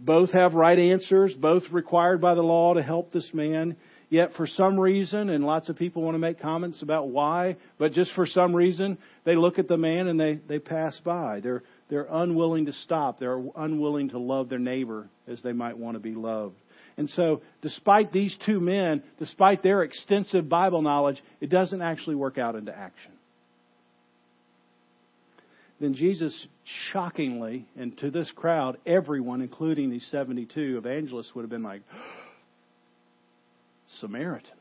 both 0.00 0.32
have 0.32 0.54
right 0.54 0.78
answers, 0.78 1.34
both 1.34 1.62
required 1.70 2.20
by 2.20 2.34
the 2.34 2.42
law 2.42 2.74
to 2.74 2.82
help 2.82 3.12
this 3.12 3.30
man. 3.32 3.76
Yet 4.08 4.34
for 4.36 4.46
some 4.46 4.78
reason, 4.78 5.30
and 5.30 5.44
lots 5.44 5.68
of 5.68 5.76
people 5.76 6.02
want 6.02 6.14
to 6.14 6.20
make 6.20 6.40
comments 6.40 6.80
about 6.80 7.08
why, 7.08 7.56
but 7.76 7.92
just 7.92 8.12
for 8.14 8.24
some 8.24 8.54
reason, 8.54 8.98
they 9.24 9.34
look 9.34 9.58
at 9.58 9.66
the 9.66 9.76
man 9.76 10.06
and 10.06 10.18
they, 10.18 10.38
they 10.48 10.60
pass 10.60 10.96
by. 11.04 11.40
They're, 11.40 11.64
they're 11.90 12.06
unwilling 12.08 12.66
to 12.66 12.72
stop. 12.72 13.18
They're 13.18 13.42
unwilling 13.56 14.10
to 14.10 14.18
love 14.18 14.48
their 14.48 14.60
neighbor 14.60 15.08
as 15.26 15.42
they 15.42 15.52
might 15.52 15.76
want 15.76 15.96
to 15.96 16.00
be 16.00 16.14
loved. 16.14 16.54
And 16.96 17.10
so, 17.10 17.42
despite 17.62 18.12
these 18.12 18.34
two 18.46 18.60
men, 18.60 19.02
despite 19.18 19.62
their 19.62 19.82
extensive 19.82 20.48
Bible 20.48 20.82
knowledge, 20.82 21.20
it 21.40 21.50
doesn't 21.50 21.82
actually 21.82 22.14
work 22.14 22.38
out 22.38 22.54
into 22.54 22.76
action. 22.76 23.12
Then 25.78 25.94
Jesus, 25.94 26.46
shockingly, 26.92 27.66
and 27.76 27.98
to 27.98 28.10
this 28.10 28.30
crowd, 28.34 28.78
everyone, 28.86 29.42
including 29.42 29.90
these 29.90 30.06
72 30.10 30.78
evangelists, 30.78 31.34
would 31.34 31.42
have 31.42 31.50
been 31.50 31.62
like, 31.62 31.82
Samaritan. 34.00 34.56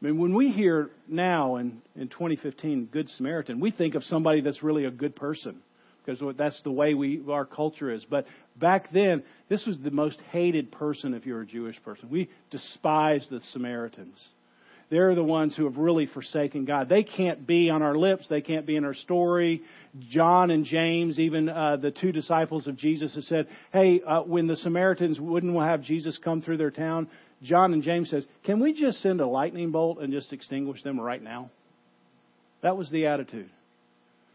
I 0.00 0.04
mean, 0.04 0.18
when 0.18 0.34
we 0.34 0.50
hear 0.50 0.90
now 1.08 1.56
in, 1.56 1.82
in 1.96 2.08
2015 2.08 2.86
Good 2.92 3.08
Samaritan, 3.10 3.58
we 3.58 3.70
think 3.70 3.94
of 3.94 4.04
somebody 4.04 4.40
that's 4.40 4.62
really 4.62 4.84
a 4.84 4.90
good 4.90 5.16
person 5.16 5.56
because 6.04 6.36
that's 6.36 6.60
the 6.62 6.70
way 6.70 6.94
we 6.94 7.20
our 7.28 7.44
culture 7.44 7.90
is. 7.90 8.04
But 8.08 8.26
back 8.56 8.92
then, 8.92 9.24
this 9.48 9.66
was 9.66 9.76
the 9.82 9.90
most 9.90 10.18
hated 10.30 10.70
person 10.72 11.14
if 11.14 11.26
you're 11.26 11.42
a 11.42 11.46
Jewish 11.46 11.82
person. 11.82 12.08
We 12.10 12.30
despise 12.50 13.26
the 13.30 13.40
Samaritans. 13.52 14.16
They're 14.90 15.14
the 15.14 15.22
ones 15.22 15.54
who 15.54 15.64
have 15.64 15.76
really 15.76 16.06
forsaken 16.06 16.64
God. 16.64 16.88
They 16.88 17.02
can't 17.02 17.46
be 17.46 17.68
on 17.68 17.82
our 17.82 17.94
lips. 17.94 18.26
They 18.28 18.40
can't 18.40 18.64
be 18.64 18.76
in 18.76 18.86
our 18.86 18.94
story. 18.94 19.62
John 20.10 20.50
and 20.50 20.64
James, 20.64 21.18
even 21.18 21.50
uh, 21.50 21.76
the 21.76 21.90
two 21.90 22.10
disciples 22.10 22.66
of 22.66 22.76
Jesus, 22.76 23.14
have 23.14 23.24
said, 23.24 23.48
"Hey, 23.70 24.00
uh, 24.00 24.22
when 24.22 24.46
the 24.46 24.56
Samaritans 24.56 25.20
wouldn't 25.20 25.54
have 25.54 25.82
Jesus 25.82 26.16
come 26.16 26.40
through 26.40 26.56
their 26.56 26.70
town, 26.70 27.08
John 27.42 27.72
and 27.72 27.82
James 27.82 28.10
says, 28.10 28.26
"Can 28.44 28.60
we 28.60 28.72
just 28.72 29.00
send 29.00 29.20
a 29.20 29.26
lightning 29.26 29.70
bolt 29.70 29.98
and 30.00 30.12
just 30.12 30.32
extinguish 30.32 30.82
them 30.82 31.00
right 31.00 31.22
now?" 31.22 31.50
That 32.62 32.76
was 32.76 32.90
the 32.90 33.06
attitude. 33.06 33.50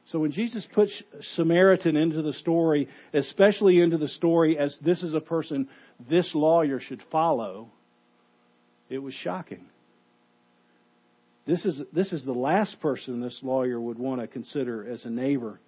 So 0.07 0.19
when 0.19 0.31
Jesus 0.31 0.67
puts 0.73 0.91
Samaritan 1.35 1.95
into 1.95 2.21
the 2.21 2.33
story, 2.33 2.89
especially 3.13 3.79
into 3.79 3.97
the 3.97 4.09
story 4.09 4.57
as 4.57 4.77
this 4.81 5.01
is 5.01 5.13
a 5.13 5.21
person 5.21 5.69
this 6.09 6.33
lawyer 6.35 6.79
should 6.79 7.01
follow, 7.11 7.69
it 8.89 8.97
was 8.97 9.13
shocking. 9.13 9.65
This 11.45 11.65
is, 11.65 11.81
this 11.93 12.13
is 12.13 12.23
the 12.25 12.33
last 12.33 12.79
person 12.81 13.21
this 13.21 13.39
lawyer 13.41 13.79
would 13.79 13.99
want 13.99 14.21
to 14.21 14.27
consider 14.27 14.89
as 14.89 15.03
a 15.05 15.09
neighbor. 15.09 15.59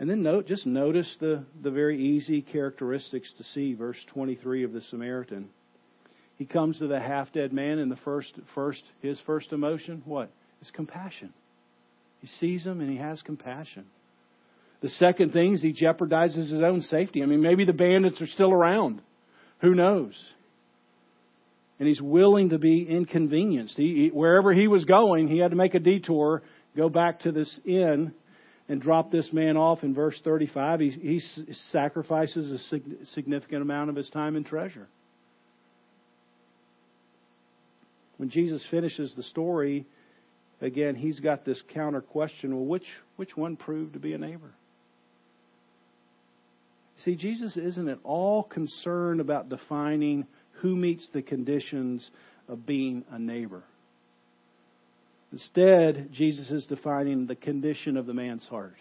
And 0.00 0.08
then 0.08 0.22
note, 0.22 0.46
just 0.46 0.66
notice 0.66 1.12
the, 1.20 1.44
the 1.60 1.70
very 1.70 2.00
easy 2.00 2.40
characteristics 2.40 3.32
to 3.38 3.44
see, 3.44 3.74
verse 3.74 3.96
23 4.12 4.64
of 4.64 4.72
the 4.72 4.80
Samaritan. 4.82 5.48
He 6.38 6.46
comes 6.46 6.78
to 6.78 6.86
the 6.86 7.00
half 7.00 7.32
dead 7.32 7.52
man, 7.52 7.78
and 7.78 7.90
the 7.90 7.98
first, 8.04 8.32
first, 8.54 8.82
his 9.02 9.20
first 9.26 9.52
emotion, 9.52 10.02
what? 10.06 10.30
Is 10.62 10.70
compassion. 10.70 11.32
He 12.20 12.28
sees 12.38 12.64
him 12.64 12.80
and 12.80 12.90
he 12.90 12.96
has 12.96 13.22
compassion. 13.22 13.84
The 14.80 14.90
second 14.90 15.32
thing 15.32 15.54
is 15.54 15.62
he 15.62 15.72
jeopardizes 15.72 16.50
his 16.50 16.62
own 16.62 16.82
safety. 16.82 17.22
I 17.22 17.26
mean, 17.26 17.40
maybe 17.40 17.64
the 17.64 17.72
bandits 17.72 18.20
are 18.20 18.26
still 18.26 18.52
around. 18.52 19.00
Who 19.60 19.74
knows? 19.74 20.14
And 21.80 21.88
he's 21.88 22.00
willing 22.00 22.50
to 22.50 22.58
be 22.58 22.86
inconvenienced. 22.88 23.76
He, 23.76 23.94
he, 23.94 24.08
wherever 24.08 24.52
he 24.52 24.68
was 24.68 24.84
going, 24.84 25.28
he 25.28 25.38
had 25.38 25.50
to 25.50 25.56
make 25.56 25.74
a 25.74 25.80
detour, 25.80 26.42
go 26.76 26.88
back 26.88 27.20
to 27.20 27.32
this 27.32 27.58
inn, 27.64 28.12
and 28.68 28.80
drop 28.80 29.10
this 29.10 29.32
man 29.32 29.56
off 29.56 29.82
in 29.82 29.94
verse 29.94 30.20
35. 30.22 30.80
He, 30.80 30.90
he 30.90 31.20
sacrifices 31.72 32.52
a 32.52 33.06
significant 33.14 33.62
amount 33.62 33.90
of 33.90 33.96
his 33.96 34.10
time 34.10 34.36
and 34.36 34.44
treasure. 34.44 34.88
When 38.18 38.30
Jesus 38.30 38.62
finishes 38.70 39.14
the 39.16 39.22
story, 39.22 39.86
again, 40.60 40.94
he's 40.94 41.20
got 41.20 41.44
this 41.44 41.62
counter 41.72 42.00
question 42.00 42.54
well, 42.54 42.66
which, 42.66 42.86
which 43.16 43.36
one 43.36 43.56
proved 43.56 43.94
to 43.94 43.98
be 43.98 44.12
a 44.12 44.18
neighbor? 44.18 44.52
See, 47.04 47.14
Jesus 47.14 47.56
isn't 47.56 47.88
at 47.88 47.98
all 48.02 48.42
concerned 48.42 49.20
about 49.20 49.48
defining 49.48 50.26
who 50.60 50.74
meets 50.74 51.08
the 51.12 51.22
conditions 51.22 52.08
of 52.48 52.66
being 52.66 53.04
a 53.10 53.18
neighbor. 53.18 53.62
Instead, 55.30 56.08
Jesus 56.12 56.50
is 56.50 56.66
defining 56.66 57.26
the 57.26 57.36
condition 57.36 57.96
of 57.96 58.06
the 58.06 58.14
man's 58.14 58.46
heart. 58.48 58.74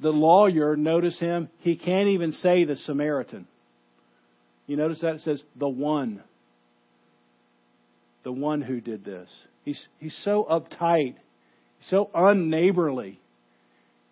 The 0.00 0.10
lawyer, 0.10 0.76
notice 0.76 1.18
him, 1.18 1.50
he 1.58 1.76
can't 1.76 2.08
even 2.08 2.32
say 2.32 2.64
the 2.64 2.76
Samaritan. 2.76 3.46
You 4.66 4.76
notice 4.76 5.00
that 5.00 5.16
it 5.16 5.20
says 5.20 5.42
the 5.56 5.68
one 5.68 6.22
the 8.24 8.32
one 8.32 8.62
who 8.62 8.80
did 8.80 9.04
this. 9.04 9.28
He's, 9.64 9.86
he's 9.98 10.18
so 10.24 10.46
uptight, 10.50 11.14
so 11.88 12.10
unneighborly. 12.14 13.18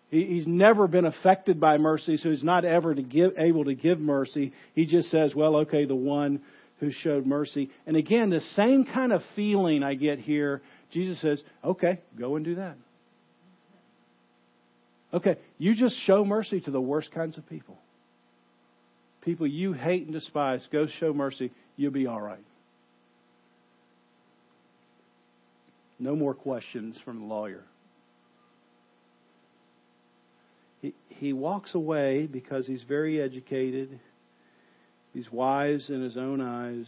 He, 0.09 0.25
he's 0.25 0.47
never 0.47 0.87
been 0.87 1.05
affected 1.05 1.59
by 1.59 1.77
mercy, 1.77 2.17
so 2.17 2.29
he's 2.29 2.43
not 2.43 2.65
ever 2.65 2.93
to 2.93 3.01
give, 3.01 3.33
able 3.37 3.65
to 3.65 3.75
give 3.75 3.99
mercy. 3.99 4.53
He 4.75 4.85
just 4.85 5.09
says, 5.09 5.33
well, 5.35 5.57
okay, 5.57 5.85
the 5.85 5.95
one 5.95 6.41
who 6.79 6.91
showed 6.91 7.25
mercy. 7.25 7.69
And 7.85 7.95
again, 7.95 8.29
the 8.29 8.41
same 8.55 8.85
kind 8.85 9.13
of 9.13 9.21
feeling 9.35 9.83
I 9.83 9.93
get 9.93 10.19
here. 10.19 10.61
Jesus 10.91 11.21
says, 11.21 11.41
okay, 11.63 11.99
go 12.17 12.35
and 12.35 12.43
do 12.43 12.55
that. 12.55 12.75
Okay, 15.13 15.37
you 15.57 15.75
just 15.75 15.95
show 16.05 16.23
mercy 16.23 16.61
to 16.61 16.71
the 16.71 16.81
worst 16.81 17.11
kinds 17.11 17.37
of 17.37 17.47
people. 17.49 17.77
People 19.21 19.45
you 19.45 19.73
hate 19.73 20.03
and 20.03 20.13
despise, 20.13 20.65
go 20.71 20.87
show 20.99 21.13
mercy. 21.13 21.51
You'll 21.75 21.91
be 21.91 22.07
all 22.07 22.21
right. 22.21 22.43
No 26.01 26.15
more 26.15 26.33
questions 26.33 26.99
from 27.05 27.19
the 27.19 27.25
lawyer. 27.25 27.63
He, 30.81 30.95
he 31.09 31.31
walks 31.31 31.75
away 31.75 32.25
because 32.25 32.65
he's 32.65 32.81
very 32.81 33.21
educated. 33.21 33.99
He's 35.13 35.31
wise 35.31 35.91
in 35.91 36.01
his 36.01 36.17
own 36.17 36.41
eyes. 36.41 36.87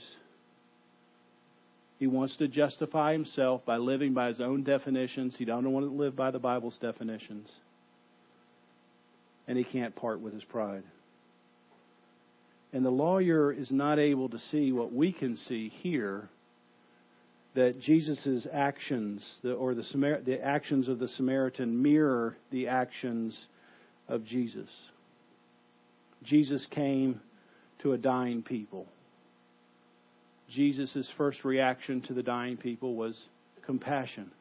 He 1.99 2.07
wants 2.07 2.35
to 2.37 2.47
justify 2.47 3.13
himself 3.13 3.63
by 3.65 3.77
living 3.77 4.15
by 4.15 4.29
his 4.29 4.41
own 4.41 4.63
definitions. 4.63 5.35
He 5.37 5.45
doesn't 5.45 5.71
want 5.71 5.85
to 5.85 5.91
live 5.91 6.15
by 6.15 6.31
the 6.31 6.39
Bible's 6.39 6.79
definitions. 6.81 7.47
And 9.47 9.59
he 9.59 9.63
can't 9.63 9.95
part 9.95 10.21
with 10.21 10.33
his 10.33 10.43
pride. 10.43 10.83
And 12.73 12.83
the 12.83 12.89
lawyer 12.89 13.53
is 13.53 13.69
not 13.69 13.99
able 13.99 14.29
to 14.29 14.39
see 14.39 14.71
what 14.71 14.91
we 14.91 15.13
can 15.13 15.37
see 15.37 15.69
here 15.69 16.29
that 17.55 17.79
Jesus' 17.79 18.47
actions, 18.51 19.23
or 19.43 19.75
the, 19.75 19.83
Samar- 19.83 20.21
the 20.21 20.41
actions 20.41 20.87
of 20.87 20.99
the 20.99 21.07
Samaritan, 21.07 21.81
mirror 21.81 22.35
the 22.51 22.67
actions 22.67 23.37
of 24.07 24.25
Jesus. 24.25 24.69
Jesus 26.23 26.65
came 26.71 27.21
to 27.83 27.93
a 27.93 27.97
dying 27.97 28.41
people. 28.41 28.87
Jesus' 30.49 31.09
first 31.17 31.43
reaction 31.43 32.01
to 32.01 32.13
the 32.13 32.23
dying 32.23 32.57
people 32.57 32.95
was 32.95 33.17
compassion. 33.65 34.31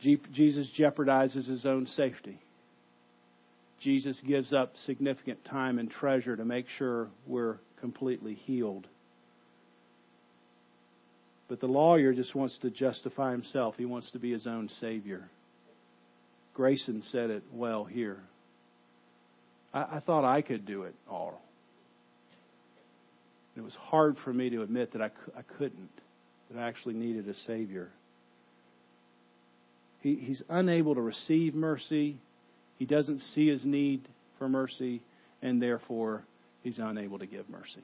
Jesus 0.00 0.68
jeopardizes 0.78 1.48
his 1.48 1.64
own 1.64 1.86
safety. 1.86 2.38
Jesus 3.80 4.20
gives 4.26 4.52
up 4.52 4.72
significant 4.84 5.44
time 5.44 5.78
and 5.78 5.90
treasure 5.90 6.36
to 6.36 6.44
make 6.44 6.66
sure 6.78 7.08
we're 7.26 7.58
completely 7.80 8.34
healed. 8.34 8.86
But 11.48 11.60
the 11.60 11.66
lawyer 11.66 12.12
just 12.12 12.34
wants 12.34 12.58
to 12.58 12.70
justify 12.70 13.30
himself. 13.30 13.76
He 13.76 13.84
wants 13.84 14.10
to 14.12 14.18
be 14.18 14.32
his 14.32 14.46
own 14.46 14.68
Savior. 14.80 15.28
Grayson 16.54 17.02
said 17.10 17.30
it 17.30 17.44
well 17.52 17.84
here. 17.84 18.18
I, 19.72 19.96
I 19.96 20.00
thought 20.00 20.24
I 20.24 20.42
could 20.42 20.66
do 20.66 20.82
it 20.82 20.94
all. 21.08 21.40
It 23.56 23.62
was 23.62 23.74
hard 23.74 24.16
for 24.24 24.32
me 24.32 24.50
to 24.50 24.62
admit 24.62 24.92
that 24.92 25.02
I, 25.02 25.10
I 25.36 25.42
couldn't, 25.56 25.90
that 26.50 26.60
I 26.60 26.68
actually 26.68 26.94
needed 26.94 27.28
a 27.28 27.34
Savior. 27.46 27.90
He, 30.00 30.16
he's 30.16 30.42
unable 30.48 30.94
to 30.94 31.00
receive 31.00 31.54
mercy. 31.54 32.16
He 32.78 32.84
doesn't 32.84 33.20
see 33.34 33.48
his 33.48 33.64
need 33.64 34.06
for 34.38 34.48
mercy, 34.48 35.00
and 35.40 35.62
therefore 35.62 36.24
he's 36.62 36.78
unable 36.78 37.18
to 37.18 37.26
give 37.26 37.48
mercy. 37.48 37.82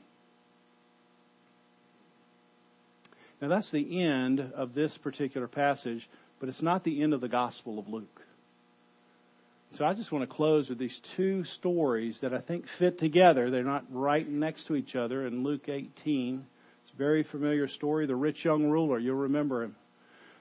Now, 3.43 3.49
that's 3.49 3.70
the 3.72 4.01
end 4.01 4.38
of 4.38 4.72
this 4.72 4.97
particular 5.03 5.49
passage, 5.49 6.09
but 6.38 6.49
it's 6.49 6.62
not 6.62 6.84
the 6.84 7.03
end 7.03 7.12
of 7.12 7.20
the 7.20 7.28
Gospel 7.28 7.80
of 7.80 7.88
Luke. 7.88 8.20
So 9.76 9.84
I 9.84 9.95
just 9.95 10.12
want 10.12 10.28
to 10.28 10.32
close 10.32 10.68
with 10.68 10.78
these 10.78 10.97
two 11.16 11.43
stories 11.59 12.16
that 12.22 12.32
I 12.32 12.40
think 12.40 12.66
fit 12.78 13.01
together. 13.01 13.51
They're 13.51 13.64
not 13.64 13.84
right 13.90 14.28
next 14.28 14.68
to 14.68 14.76
each 14.76 14.95
other 14.95 15.26
in 15.26 15.43
Luke 15.43 15.68
18. 15.68 16.45
It's 16.84 16.93
a 16.95 16.97
very 16.97 17.24
familiar 17.24 17.66
story. 17.66 18.07
The 18.07 18.14
rich 18.14 18.45
young 18.45 18.66
ruler, 18.66 19.01
you'll 19.01 19.16
remember 19.16 19.64
him. 19.64 19.74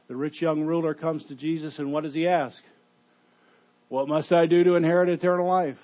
The 0.07 0.15
rich 0.15 0.39
young 0.39 0.61
ruler 0.61 0.93
comes 0.93 1.25
to 1.25 1.35
Jesus, 1.35 1.79
and 1.79 1.91
what 1.91 2.03
does 2.03 2.13
he 2.13 2.27
ask? 2.27 2.57
What 3.89 4.07
must 4.07 4.31
I 4.31 4.45
do 4.45 4.63
to 4.63 4.75
inherit 4.75 5.09
eternal 5.09 5.47
life? 5.47 5.77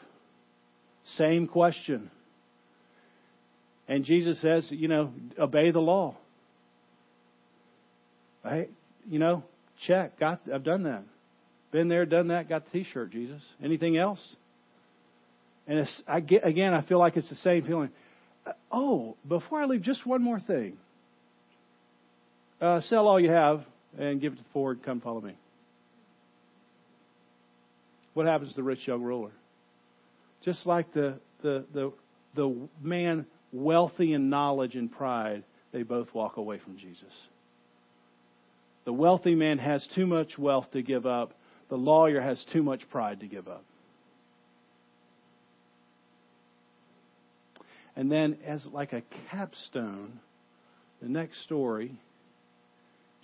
Same 1.15 1.47
question. 1.47 2.11
And 3.87 4.05
Jesus 4.05 4.39
says, 4.39 4.67
you 4.69 4.87
know, 4.87 5.13
obey 5.39 5.71
the 5.71 5.79
law. 5.79 6.15
I, 8.47 8.67
you 9.09 9.19
know, 9.19 9.43
check. 9.85 10.19
Got, 10.19 10.41
I've 10.53 10.63
done 10.63 10.83
that. 10.83 11.03
Been 11.71 11.87
there, 11.89 12.05
done 12.05 12.29
that. 12.29 12.49
Got 12.49 12.65
the 12.65 12.83
T-shirt, 12.83 13.11
Jesus. 13.11 13.41
Anything 13.63 13.97
else? 13.97 14.35
And 15.67 15.79
it's, 15.79 16.01
I 16.07 16.21
get 16.21 16.47
again. 16.47 16.73
I 16.73 16.81
feel 16.81 16.97
like 16.97 17.17
it's 17.17 17.29
the 17.29 17.35
same 17.35 17.63
feeling. 17.63 17.89
Oh, 18.71 19.17
before 19.27 19.59
I 19.59 19.65
leave, 19.65 19.81
just 19.81 20.05
one 20.05 20.23
more 20.23 20.39
thing. 20.39 20.77
Uh, 22.61 22.81
sell 22.81 23.07
all 23.07 23.19
you 23.19 23.29
have 23.29 23.63
and 23.99 24.21
give 24.21 24.33
it 24.33 24.37
to 24.37 24.45
Ford. 24.53 24.79
Come 24.83 25.01
follow 25.01 25.21
me. 25.21 25.35
What 28.13 28.25
happens 28.25 28.51
to 28.51 28.55
the 28.55 28.63
rich 28.63 28.87
young 28.87 29.03
ruler? 29.03 29.31
Just 30.43 30.65
like 30.65 30.93
the 30.93 31.19
the 31.43 31.65
the 31.73 31.91
the 32.35 32.69
man 32.81 33.25
wealthy 33.51 34.13
in 34.13 34.29
knowledge 34.29 34.75
and 34.75 34.91
pride, 34.91 35.43
they 35.71 35.83
both 35.83 36.13
walk 36.13 36.37
away 36.37 36.59
from 36.63 36.77
Jesus. 36.77 37.11
The 38.87 38.93
wealthy 38.93 39.35
man 39.35 39.57
has 39.57 39.85
too 39.95 40.07
much 40.07 40.39
wealth 40.39 40.71
to 40.71 40.81
give 40.81 41.05
up. 41.05 41.33
The 41.67 41.75
lawyer 41.75 42.21
has 42.21 42.41
too 42.53 42.63
much 42.63 42.89
pride 42.89 43.19
to 43.19 43.27
give 43.27 43.49
up. 43.49 43.65
And 47.97 48.09
then, 48.09 48.37
as 48.45 48.65
like 48.67 48.93
a 48.93 49.01
capstone, 49.29 50.21
the 51.01 51.09
next 51.09 51.41
story, 51.41 51.99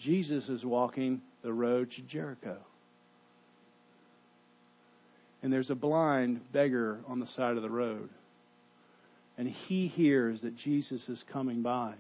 Jesus 0.02 0.50
is 0.50 0.66
walking 0.66 1.22
the 1.44 1.54
road 1.54 1.92
to 1.92 2.02
Jericho. 2.02 2.58
And 5.42 5.54
there's 5.54 5.70
a 5.70 5.76
blind 5.76 6.42
beggar 6.52 7.00
on 7.08 7.22
the 7.22 7.28
side 7.28 7.56
of 7.56 7.64
the 7.64 7.70
road. 7.70 8.10
And 9.38 9.48
he 9.48 9.88
hears 9.88 10.42
that 10.42 10.58
Jesus 10.58 11.08
is 11.08 11.24
coming 11.32 11.62
by. 11.62 11.94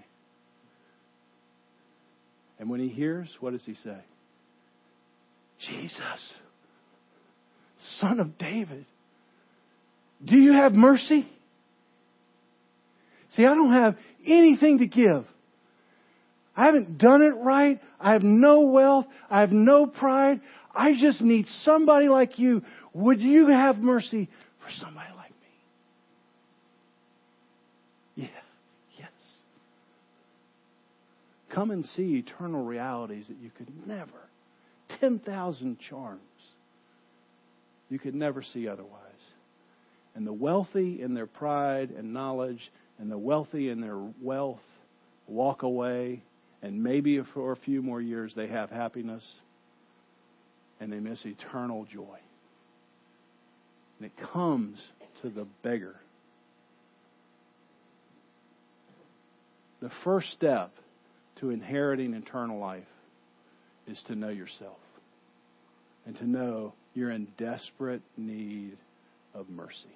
And 2.64 2.70
when 2.70 2.80
he 2.80 2.88
hears, 2.88 3.28
what 3.42 3.52
does 3.52 3.66
he 3.66 3.76
say? 3.76 3.98
Jesus, 5.68 6.34
Son 8.00 8.22
of 8.22 8.38
David, 8.38 8.86
do 10.24 10.38
you 10.38 10.54
have 10.54 10.72
mercy? 10.72 11.28
See, 13.36 13.44
I 13.44 13.54
don't 13.54 13.74
have 13.74 13.98
anything 14.26 14.78
to 14.78 14.88
give. 14.88 15.26
I 16.56 16.68
haven't 16.68 17.00
done 17.00 17.22
it 17.22 17.36
right. 17.36 17.82
I 18.00 18.14
have 18.14 18.24
no 18.24 18.62
wealth. 18.62 19.08
I 19.30 19.42
have 19.42 19.52
no 19.52 19.86
pride. 19.86 20.40
I 20.74 20.94
just 20.98 21.20
need 21.20 21.48
somebody 21.64 22.08
like 22.08 22.40
you. 22.40 22.62
Would 22.94 23.20
you 23.20 23.50
have 23.50 23.80
mercy 23.80 24.30
for 24.64 24.72
somebody 24.80 25.10
like 25.18 25.32
me? 25.32 25.36
Yeah. 28.24 28.28
Come 31.54 31.72
and 31.72 31.86
see 31.86 32.16
eternal 32.16 32.64
realities 32.64 33.28
that 33.28 33.38
you 33.38 33.52
could 33.56 33.88
never, 33.88 34.12
10,000 35.00 35.78
charms, 35.80 36.22
you 37.90 38.00
could 38.00 38.16
never 38.16 38.42
see 38.42 38.68
otherwise. 38.68 39.00
And 40.16 40.26
the 40.26 40.34
wealthy 40.34 41.02
in 41.02 41.14
their 41.14 41.28
pride 41.28 41.92
and 41.92 42.14
knowledge, 42.14 42.72
and 42.98 43.12
the 43.12 43.18
wealthy 43.18 43.70
in 43.70 43.82
their 43.82 44.00
wealth 44.22 44.62
walk 45.28 45.64
away, 45.64 46.24
and 46.62 46.82
maybe 46.82 47.22
for 47.34 47.52
a 47.52 47.58
few 47.58 47.82
more 47.82 48.02
years 48.02 48.34
they 48.36 48.48
have 48.48 48.70
happiness, 48.70 49.24
and 50.80 50.92
they 50.92 51.00
miss 51.00 51.24
eternal 51.26 51.86
joy. 51.86 52.18
And 54.00 54.10
it 54.10 54.28
comes 54.34 54.80
to 55.22 55.30
the 55.30 55.46
beggar. 55.62 55.96
The 59.82 59.92
first 60.04 60.32
step 60.32 60.72
to 61.44 61.50
inheriting 61.50 62.14
eternal 62.14 62.58
life 62.58 62.84
is 63.86 64.02
to 64.08 64.16
know 64.16 64.30
yourself 64.30 64.78
and 66.06 66.16
to 66.16 66.26
know 66.26 66.74
you're 66.94 67.12
in 67.12 67.28
desperate 67.38 68.02
need 68.16 68.78
of 69.34 69.50
mercy. 69.50 69.94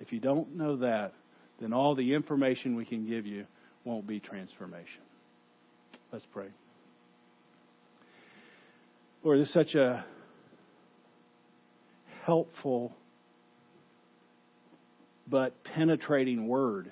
If 0.00 0.12
you 0.12 0.18
don't 0.18 0.56
know 0.56 0.78
that, 0.78 1.12
then 1.60 1.72
all 1.72 1.94
the 1.94 2.12
information 2.12 2.74
we 2.74 2.84
can 2.84 3.06
give 3.06 3.24
you 3.24 3.46
won't 3.84 4.04
be 4.04 4.18
transformation. 4.18 5.00
Let's 6.12 6.26
pray. 6.32 6.48
Lord, 9.22 9.38
this 9.38 9.46
is 9.46 9.54
such 9.54 9.76
a 9.76 10.04
helpful 12.24 12.92
but 15.28 15.62
penetrating 15.62 16.48
word 16.48 16.90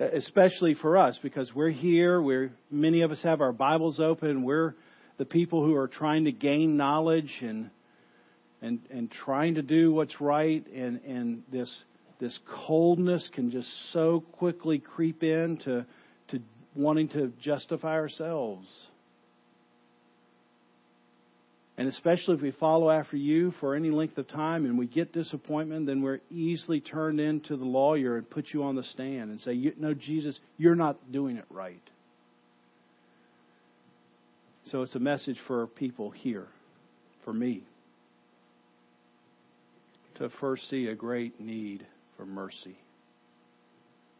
especially 0.00 0.74
for 0.74 0.96
us 0.96 1.18
because 1.22 1.54
we're 1.54 1.70
here. 1.70 2.20
We're 2.20 2.52
many 2.70 3.02
of 3.02 3.10
us 3.10 3.22
have 3.22 3.40
our 3.40 3.52
Bibles 3.52 4.00
open. 4.00 4.42
We're 4.42 4.74
the 5.18 5.24
people 5.26 5.64
who 5.64 5.76
are 5.76 5.88
trying 5.88 6.24
to 6.24 6.32
gain 6.32 6.76
knowledge 6.76 7.30
and 7.42 7.70
and 8.62 8.80
and 8.90 9.10
trying 9.10 9.56
to 9.56 9.62
do 9.62 9.92
what's 9.92 10.20
right. 10.20 10.66
And 10.66 11.00
and 11.04 11.42
this 11.52 11.84
this 12.18 12.38
coldness 12.66 13.28
can 13.34 13.50
just 13.50 13.68
so 13.92 14.24
quickly 14.32 14.78
creep 14.78 15.22
in 15.22 15.58
to 15.64 15.84
to 16.28 16.40
wanting 16.74 17.08
to 17.10 17.32
justify 17.40 17.94
ourselves. 17.94 18.66
And 21.80 21.88
especially 21.88 22.34
if 22.34 22.42
we 22.42 22.50
follow 22.50 22.90
after 22.90 23.16
you 23.16 23.54
for 23.58 23.74
any 23.74 23.90
length 23.90 24.18
of 24.18 24.28
time 24.28 24.66
and 24.66 24.76
we 24.76 24.86
get 24.86 25.14
disappointment, 25.14 25.86
then 25.86 26.02
we're 26.02 26.20
easily 26.30 26.78
turned 26.78 27.20
into 27.20 27.56
the 27.56 27.64
lawyer 27.64 28.18
and 28.18 28.28
put 28.28 28.48
you 28.52 28.64
on 28.64 28.76
the 28.76 28.82
stand 28.82 29.30
and 29.30 29.40
say, 29.40 29.72
No, 29.78 29.94
Jesus, 29.94 30.38
you're 30.58 30.74
not 30.74 31.10
doing 31.10 31.38
it 31.38 31.46
right. 31.48 31.80
So 34.64 34.82
it's 34.82 34.94
a 34.94 34.98
message 34.98 35.38
for 35.46 35.66
people 35.68 36.10
here, 36.10 36.48
for 37.24 37.32
me, 37.32 37.62
to 40.16 40.28
first 40.38 40.68
see 40.68 40.88
a 40.88 40.94
great 40.94 41.40
need 41.40 41.86
for 42.18 42.26
mercy. 42.26 42.76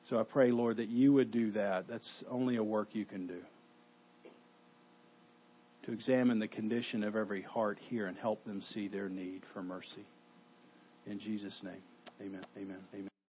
So 0.08 0.18
I 0.18 0.22
pray, 0.22 0.50
Lord, 0.50 0.78
that 0.78 0.88
you 0.88 1.12
would 1.12 1.30
do 1.30 1.52
that. 1.52 1.88
That's 1.88 2.24
only 2.30 2.56
a 2.56 2.64
work 2.64 2.88
you 2.94 3.04
can 3.04 3.26
do 3.26 3.40
to 5.84 5.92
examine 5.92 6.38
the 6.38 6.48
condition 6.48 7.02
of 7.02 7.16
every 7.16 7.42
heart 7.42 7.78
here 7.88 8.06
and 8.06 8.16
help 8.16 8.44
them 8.44 8.62
see 8.62 8.88
their 8.88 9.08
need 9.08 9.42
for 9.52 9.62
mercy. 9.62 10.04
In 11.06 11.18
Jesus' 11.18 11.62
name, 11.62 11.82
amen. 12.20 12.42
Amen. 12.56 12.78
Amen. 12.94 13.19